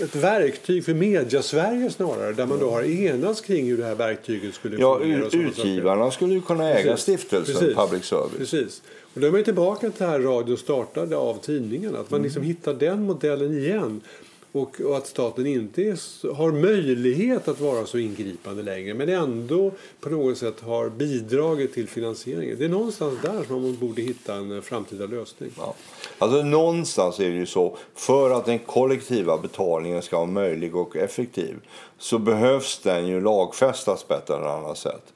ett 0.03 0.15
verktyg 0.15 0.85
för 0.85 0.93
mediasverige 0.93 1.89
snarare 1.89 2.33
där 2.33 2.45
man 2.45 2.59
då 2.59 2.69
har 2.71 2.83
enats 2.83 3.41
kring 3.41 3.69
hur 3.69 3.77
det 3.77 3.85
här 3.85 3.95
verktyget 3.95 4.53
skulle 4.53 4.77
ja, 4.77 4.99
fungera. 4.99 5.29
sådana 5.29 5.51
saker. 5.51 5.61
utgivarna 5.61 6.11
skulle 6.11 6.33
ju 6.33 6.41
kunna 6.41 6.69
äga 6.69 6.91
Precis. 6.91 7.01
stiftelsen 7.01 7.55
Precis. 7.55 7.75
public 7.75 8.05
service. 8.05 8.37
Precis. 8.37 8.81
Och 9.13 9.21
då 9.21 9.27
är 9.27 9.31
man 9.31 9.43
tillbaka 9.43 9.89
till 9.89 10.05
här 10.05 10.19
radio 10.19 10.55
startade 10.55 11.17
av 11.17 11.35
tidningarna. 11.41 11.99
Att 11.99 12.11
man 12.11 12.21
liksom 12.21 12.43
hittar 12.43 12.73
den 12.73 13.03
modellen 13.03 13.57
igen. 13.57 14.01
Och, 14.51 14.81
och 14.81 14.97
att 14.97 15.07
staten 15.07 15.45
inte 15.45 15.81
är, 15.81 16.33
har 16.33 16.51
möjlighet 16.51 17.47
att 17.47 17.59
vara 17.59 17.85
så 17.85 17.97
ingripande 17.97 18.63
längre 18.63 18.93
men 18.93 19.09
ändå 19.09 19.71
på 19.99 20.09
något 20.09 20.37
sätt 20.37 20.59
har 20.59 20.89
bidragit 20.89 21.73
till 21.73 21.87
finansieringen. 21.87 22.55
Det 22.59 22.65
är 22.65 22.69
någonstans 22.69 23.13
där 23.21 23.43
som 23.47 23.61
man 23.61 23.77
borde 23.77 24.01
hitta 24.01 24.35
en 24.35 24.55
eh, 24.55 24.61
framtida 24.61 25.05
lösning. 25.05 25.49
Ja. 25.57 25.73
Alltså 26.17 26.43
någonstans 26.43 27.19
är 27.19 27.29
det 27.29 27.35
ju 27.35 27.45
så, 27.45 27.77
för 27.95 28.31
att 28.31 28.45
den 28.45 28.59
kollektiva 28.59 29.37
betalningen 29.37 30.01
ska 30.01 30.17
vara 30.17 30.27
möjlig 30.27 30.75
och 30.75 30.95
effektiv 30.95 31.55
så 31.97 32.19
behövs 32.19 32.79
den 32.83 33.07
ju 33.07 33.21
lagfästas 33.21 34.05
ett 34.09 34.29
eller 34.29 34.47
annat 34.47 34.77
sätt. 34.77 35.13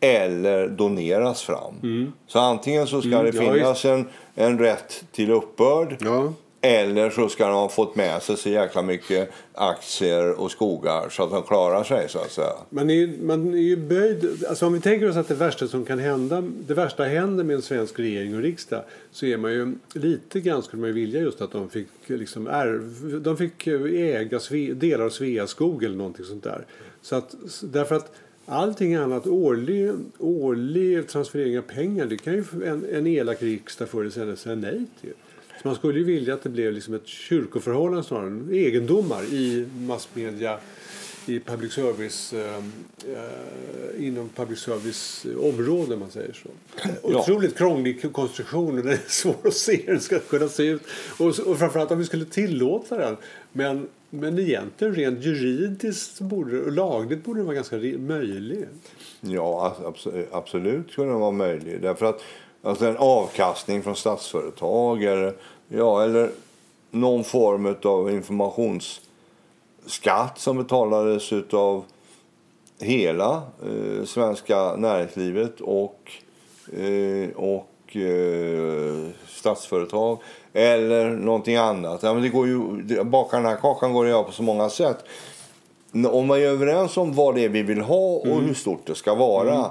Eller 0.00 0.68
doneras 0.68 1.42
fram. 1.42 2.12
Så 2.26 2.38
antingen 2.38 2.86
så 2.86 3.00
ska 3.00 3.08
Mm, 3.08 3.24
det 3.24 3.44
ja, 3.44 3.52
finnas 3.52 3.84
en, 3.84 4.08
en 4.34 4.58
rätt 4.58 5.04
till 5.12 5.30
uppbörd 5.30 5.96
Ja 6.00 6.32
eller 6.60 7.10
så 7.10 7.28
ska 7.28 7.46
de 7.46 7.52
ha 7.54 7.68
fått 7.68 7.96
med 7.96 8.22
sig 8.22 8.36
så 8.36 8.48
jäkla 8.48 8.82
mycket 8.82 9.30
aktier 9.52 10.40
och 10.40 10.50
skogar 10.50 11.08
så 11.08 11.22
att 11.22 11.30
de 11.30 11.42
klarar 11.42 11.84
sig 11.84 12.08
så 12.08 12.18
att 12.18 12.30
säga. 12.32 12.52
Man 12.70 12.90
är, 12.90 12.94
ju- 12.94 13.18
man 13.22 13.54
är 13.54 13.58
ju 13.58 13.76
böjd, 13.76 14.44
alltså 14.48 14.66
om 14.66 14.72
vi 14.72 14.80
tänker 14.80 15.08
oss 15.10 15.16
att 15.16 15.28
det 15.28 15.34
värsta 15.34 15.68
som 15.68 15.84
kan 15.84 15.98
hända, 15.98 16.44
det 16.66 16.74
värsta 16.74 17.04
händer 17.04 17.44
med 17.44 17.56
en 17.56 17.62
svensk 17.62 17.98
regering 17.98 18.34
och 18.36 18.42
riksdag 18.42 18.82
så 19.12 19.26
är 19.26 19.36
man 19.36 19.52
ju 19.52 19.74
lite 19.92 20.40
grann 20.40 20.62
skulle 20.62 20.80
man 20.80 20.88
ju 20.88 20.94
vilja 20.94 21.20
just 21.20 21.40
att 21.40 21.52
de 21.52 21.70
fick 21.70 21.88
liksom 22.06 22.46
ärv, 22.46 23.20
de 23.22 23.36
fick 23.36 23.66
äga 23.66 24.40
Sve, 24.40 24.74
delar 24.74 25.04
av 25.04 25.10
Sveaskog 25.10 25.84
eller 25.84 25.96
någonting 25.96 26.24
sånt 26.24 26.44
där. 26.44 26.64
Så 27.02 27.16
att, 27.16 27.34
därför 27.62 27.94
att 27.94 28.12
allting 28.46 28.94
annat, 28.94 29.26
årlig, 29.26 29.92
årlig 30.18 31.08
transferering 31.08 31.58
av 31.58 31.62
pengar, 31.62 32.06
det 32.06 32.16
kan 32.16 32.32
ju 32.34 32.44
en, 32.66 32.86
en 32.92 33.06
elak 33.06 33.42
riksdag 33.42 33.88
förr 33.88 34.00
eller 34.00 34.10
senare 34.10 34.36
säga 34.36 34.54
nej 34.54 34.84
till. 35.00 35.12
Så 35.62 35.68
man 35.68 35.74
skulle 35.74 35.98
ju 35.98 36.04
vilja 36.04 36.34
att 36.34 36.42
det 36.42 36.48
blev 36.48 36.72
liksom 36.72 36.94
ett 36.94 37.06
kyrkoförhållande 37.06 38.04
snarare 38.04 38.26
än 38.26 38.48
egendomar 38.52 39.22
i 39.24 39.66
massmedia 39.78 40.58
i 41.28 41.40
public 41.40 41.72
service 41.72 42.32
eh, 42.32 42.56
eh, 43.12 44.06
inom 44.06 44.28
public 44.28 44.58
service 44.58 45.26
område 45.40 45.94
om 45.94 46.00
man 46.00 46.10
säger 46.10 46.32
så. 46.32 46.48
Ja. 47.02 47.20
Otroligt 47.20 47.56
krånglig 47.58 48.12
konstruktion 48.12 48.78
och 48.78 48.84
det 48.84 48.92
är 48.92 49.00
svårt 49.08 49.46
att 49.46 49.54
se 49.54 49.76
hur 49.76 49.92
den 49.92 50.00
ska 50.00 50.18
kunna 50.18 50.48
se 50.48 50.62
ut. 50.62 50.82
Och, 51.18 51.38
och 51.38 51.58
framförallt 51.58 51.90
om 51.90 51.98
vi 51.98 52.04
skulle 52.04 52.24
tillåta 52.24 52.98
den. 52.98 53.16
Men, 53.52 53.86
men 54.10 54.38
egentligen 54.38 54.94
rent 54.94 55.24
juridiskt 55.24 56.20
borde, 56.20 56.60
och 56.60 56.72
lagligt 56.72 57.24
borde 57.24 57.38
den 57.38 57.46
vara 57.46 57.56
ganska 57.56 57.76
möjlig. 57.98 58.64
Ja, 59.20 59.76
abs- 59.84 60.26
absolut 60.32 60.90
skulle 60.90 61.08
den 61.10 61.20
vara 61.20 61.30
möjlig. 61.30 61.82
Därför 61.82 62.06
att 62.06 62.22
alltså 62.62 62.86
en 62.86 62.96
avkastning 62.96 63.82
från 63.82 63.96
statsföretag 63.96 65.02
eller, 65.02 65.34
ja, 65.68 66.04
eller 66.04 66.30
någon 66.90 67.24
form 67.24 67.76
av 67.84 68.10
informationsskatt 68.10 70.38
som 70.38 70.58
betalades 70.58 71.32
av 71.52 71.84
hela 72.78 73.42
eh, 73.62 74.04
svenska 74.04 74.76
näringslivet 74.76 75.60
och, 75.60 76.12
eh, 76.72 77.28
och 77.36 77.96
eh, 77.96 79.08
statsföretag 79.28 80.18
eller 80.52 81.10
någonting 81.10 81.56
annat. 81.56 82.02
Ja, 82.02 82.14
men 82.14 82.22
det 82.22 82.28
går 82.28 82.46
ju, 82.46 82.58
baka 83.04 83.36
den 83.36 83.46
här 83.46 83.56
kakan 83.56 83.92
går 83.92 84.04
att 84.04 84.10
göra 84.10 84.22
på 84.22 84.32
så 84.32 84.42
många 84.42 84.68
sätt. 84.68 85.04
Om 86.10 86.26
man 86.26 86.38
är 86.38 86.46
överens 86.46 86.96
om 86.96 87.14
vad 87.14 87.34
det 87.34 87.44
är 87.44 87.48
vi 87.48 87.62
vill 87.62 87.80
ha 87.80 88.16
och 88.16 88.42
hur 88.42 88.54
stort 88.54 88.86
det 88.86 88.94
ska 88.94 89.14
vara 89.14 89.70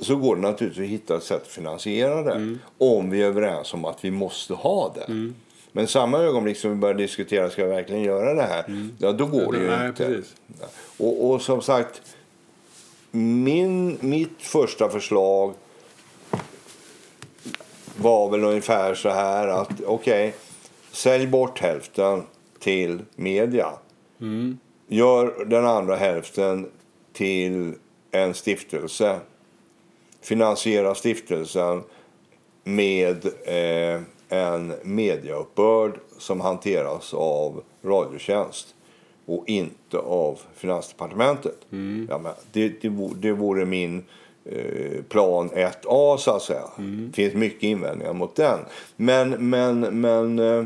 så 0.00 0.16
går 0.16 0.36
det 0.36 0.42
naturligtvis 0.42 0.84
att 0.84 0.90
hitta 0.90 1.16
ett 1.16 1.22
sätt 1.22 1.42
att 1.42 1.48
finansiera 1.48 2.22
det. 2.22 2.58
Om 2.78 3.10
vi 3.10 3.22
är 3.22 3.26
överens 3.26 3.74
om 3.74 3.84
att 3.84 4.04
vi 4.04 4.10
måste 4.10 4.54
ha 4.54 4.94
det. 4.94 5.32
Men 5.72 5.86
samma 5.86 6.18
ögonblick 6.18 6.56
som 6.56 6.70
vi 6.70 6.76
börjar 6.76 6.94
diskutera 6.94 7.50
ska 7.50 7.64
vi 7.64 7.70
verkligen 7.70 8.02
göra 8.02 8.34
det 8.34 8.42
här, 8.42 8.90
ja, 8.98 9.12
då 9.12 9.26
går 9.26 9.52
det 9.52 9.58
ju 9.58 9.66
Nej, 9.66 9.88
inte. 9.88 10.22
Och, 10.98 11.30
och 11.30 11.42
som 11.42 11.62
sagt, 11.62 12.02
min, 13.10 13.98
mitt 14.00 14.42
första 14.42 14.88
förslag 14.88 15.54
var 17.96 18.30
väl 18.30 18.44
ungefär 18.44 18.94
så 18.94 19.08
här 19.08 19.48
att 19.48 19.80
okej, 19.86 20.34
sälj 20.92 21.26
bort 21.26 21.58
hälften 21.58 22.22
till 22.58 23.02
media. 23.16 23.68
Gör 24.88 25.44
den 25.44 25.66
andra 25.66 25.96
hälften 25.96 26.70
till 27.12 27.74
en 28.10 28.34
stiftelse. 28.34 29.20
Finansiera 30.20 30.94
stiftelsen 30.94 31.82
med 32.64 33.26
eh, 33.44 34.00
en 34.28 34.72
mediauppbörd 34.82 35.92
som 36.18 36.40
hanteras 36.40 37.14
av 37.14 37.62
Radiotjänst 37.82 38.74
och 39.26 39.48
inte 39.48 39.98
av 39.98 40.38
Finansdepartementet. 40.54 41.58
Ja, 42.08 42.18
men 42.18 42.32
det, 42.52 42.82
det, 42.82 42.88
vore, 42.88 43.14
det 43.18 43.32
vore 43.32 43.64
min 43.64 44.04
eh, 44.44 45.02
plan 45.08 45.50
1A, 45.50 46.16
så 46.16 46.30
att 46.30 46.42
säga. 46.42 46.64
Det 46.76 47.12
finns 47.12 47.34
mycket 47.34 47.62
invändningar 47.62 48.12
mot 48.12 48.36
den. 48.36 48.58
Men, 48.96 49.50
men, 49.50 50.00
men 50.00 50.38
eh, 50.38 50.64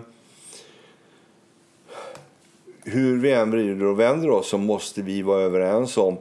hur 2.84 3.20
vi 3.20 3.32
än 3.32 3.50
vrider 3.50 3.84
och 3.84 4.00
vänder 4.00 4.30
oss 4.30 4.48
så 4.48 4.58
måste 4.58 5.02
vi 5.02 5.22
vara 5.22 5.42
överens 5.42 5.96
om 5.96 6.16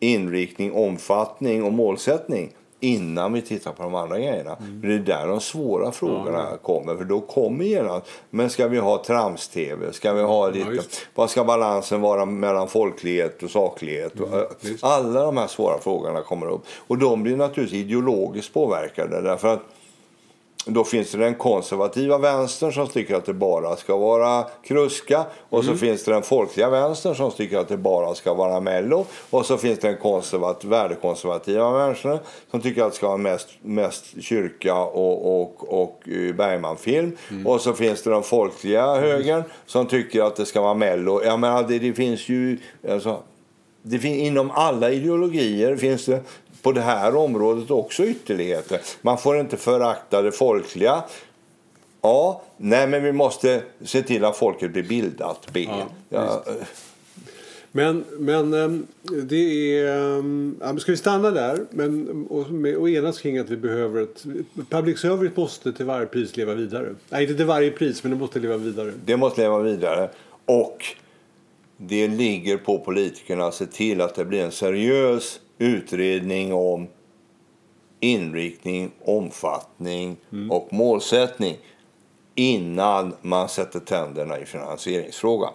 inriktning, 0.00 0.72
omfattning 0.72 1.64
och 1.64 1.72
målsättning 1.72 2.52
innan 2.80 3.32
vi 3.32 3.42
tittar 3.42 3.72
på 3.72 3.82
de 3.82 3.94
andra 3.94 4.18
grejerna. 4.18 4.56
För 4.56 4.88
Det 4.88 4.94
är 4.94 4.98
där 4.98 5.26
de 5.26 5.40
svåra 5.40 5.92
frågorna 5.92 6.46
kommer. 6.62 6.96
För 6.96 7.04
då 7.04 7.20
kommer 7.20 7.64
genast, 7.64 8.06
men 8.30 8.50
ska 8.50 8.68
vi 8.68 8.78
ha 8.78 9.04
trams-tv? 9.04 9.92
Ska 9.92 10.12
vi 10.12 10.22
ha 10.22 10.48
lite, 10.48 10.70
just. 10.70 11.06
vad 11.14 11.30
ska 11.30 11.44
balansen 11.44 12.00
vara 12.00 12.24
mellan 12.24 12.68
folklighet 12.68 13.42
och 13.42 13.50
saklighet? 13.50 14.12
Visst. 14.60 14.84
Alla 14.84 15.22
de 15.22 15.36
här 15.36 15.46
svåra 15.46 15.78
frågorna 15.78 16.22
kommer 16.22 16.46
upp. 16.46 16.62
Och 16.86 16.98
de 16.98 17.22
blir 17.22 17.36
naturligtvis 17.36 17.80
ideologiskt 17.80 18.54
påverkade. 18.54 19.20
Därför 19.20 19.48
att 19.48 19.62
då 20.72 20.84
finns 20.84 21.10
det 21.10 21.18
den 21.18 21.34
konservativa 21.34 22.18
vänstern 22.18 22.72
som 22.72 22.86
tycker 22.88 23.14
att 23.14 23.24
det 23.24 23.32
bara 23.34 23.76
ska 23.76 23.96
vara 23.96 24.44
kruska. 24.64 25.24
Och 25.48 25.64
så 25.64 25.74
finns 25.76 26.04
det 26.04 26.12
den 26.12 26.22
folkliga 26.22 26.70
vänstern 26.70 27.14
som 27.14 27.30
tycker 27.30 27.58
att 27.58 27.68
det 27.68 27.76
bara 27.76 28.14
ska 28.14 28.34
vara 28.34 28.60
mello. 28.60 29.06
Och 29.30 29.46
så 29.46 29.56
finns 29.58 29.78
det 29.78 29.88
den 29.88 29.96
konservat- 29.96 30.64
värdekonservativa 30.64 31.70
vänstern 31.70 32.18
som 32.50 32.60
tycker 32.60 32.82
att 32.82 32.90
det 32.90 32.96
ska 32.96 33.06
vara 33.06 33.16
mest, 33.16 33.48
mest 33.62 34.22
kyrka 34.22 34.74
och, 34.74 35.40
och, 35.40 35.82
och 35.82 36.08
eh, 36.08 36.34
Bergman-film. 36.34 37.16
Och 37.46 37.60
så 37.60 37.72
finns 37.72 38.02
det 38.02 38.10
den 38.10 38.22
folkliga 38.22 38.94
högern 38.94 39.42
som 39.66 39.86
tycker 39.86 40.22
att 40.22 40.36
det 40.36 40.46
ska 40.46 40.60
vara 40.60 40.74
mello. 40.74 41.24
Jag 41.24 41.40
menar, 41.40 41.62
det, 41.68 41.78
det 41.78 41.92
finns 41.92 42.28
ju... 42.28 42.58
Alltså, 42.90 43.18
det 43.82 43.98
fin- 43.98 44.20
inom 44.20 44.50
alla 44.50 44.90
ideologier 44.90 45.76
finns 45.76 46.04
det 46.04 46.20
på 46.62 46.72
det 46.72 46.80
här 46.80 47.16
området 47.16 47.70
också 47.70 48.04
ytterligheter. 48.04 48.80
Man 49.02 49.18
får 49.18 49.40
inte 49.40 49.56
förakta 49.56 50.22
det 50.22 50.32
folkliga. 50.32 51.02
Ja, 52.02 52.42
nej 52.56 52.86
men 52.88 53.02
vi 53.02 53.12
måste 53.12 53.62
se 53.84 54.02
till 54.02 54.24
att 54.24 54.36
folket 54.36 54.72
blir 54.72 54.82
bildat. 54.82 55.46
B. 55.52 55.66
Ja, 55.70 55.86
Ja, 56.08 56.44
Men, 57.72 58.04
men 58.18 58.54
ehm, 58.54 58.86
det 59.02 59.78
är... 59.78 59.96
ehm, 60.18 60.56
Ja, 60.60 60.78
ska 60.78 60.92
vi 60.92 60.98
stanna 60.98 61.30
där? 61.30 61.58
Men, 61.70 62.26
och, 62.30 62.50
med, 62.50 62.76
och 62.76 62.90
enas 62.90 63.20
kring 63.20 63.38
att 63.38 63.50
vi 63.50 63.56
behöver 63.56 64.02
ett... 64.02 64.24
Public 64.70 64.98
service 64.98 65.36
måste 65.36 65.72
till 65.72 65.86
varje 65.86 66.06
pris 66.06 66.36
leva 66.36 66.54
vidare. 66.54 66.94
Nej, 67.08 67.22
inte 67.22 67.34
till 67.36 67.46
varje 67.46 67.70
pris, 67.70 68.02
men 68.04 68.12
det 68.12 68.18
måste 68.18 68.38
leva 68.38 68.56
vidare. 68.56 68.92
det 69.04 69.16
måste 69.16 69.40
leva 69.40 69.58
vidare. 69.58 70.10
Och 70.44 70.84
det 71.76 72.08
ligger 72.08 72.56
på 72.56 72.78
politikerna 72.78 73.46
att 73.46 73.54
se 73.54 73.66
till 73.66 74.00
att 74.00 74.14
det 74.14 74.24
blir 74.24 74.40
en 74.44 74.52
seriös 74.52 75.40
utredning 75.58 76.52
om 76.52 76.86
inriktning, 78.00 78.90
omfattning 79.04 80.16
och 80.50 80.72
målsättning 80.72 81.56
innan 82.34 83.14
man 83.22 83.48
sätter 83.48 83.80
tänderna 83.80 84.38
i 84.38 84.44
finansieringsfrågan. 84.44 85.52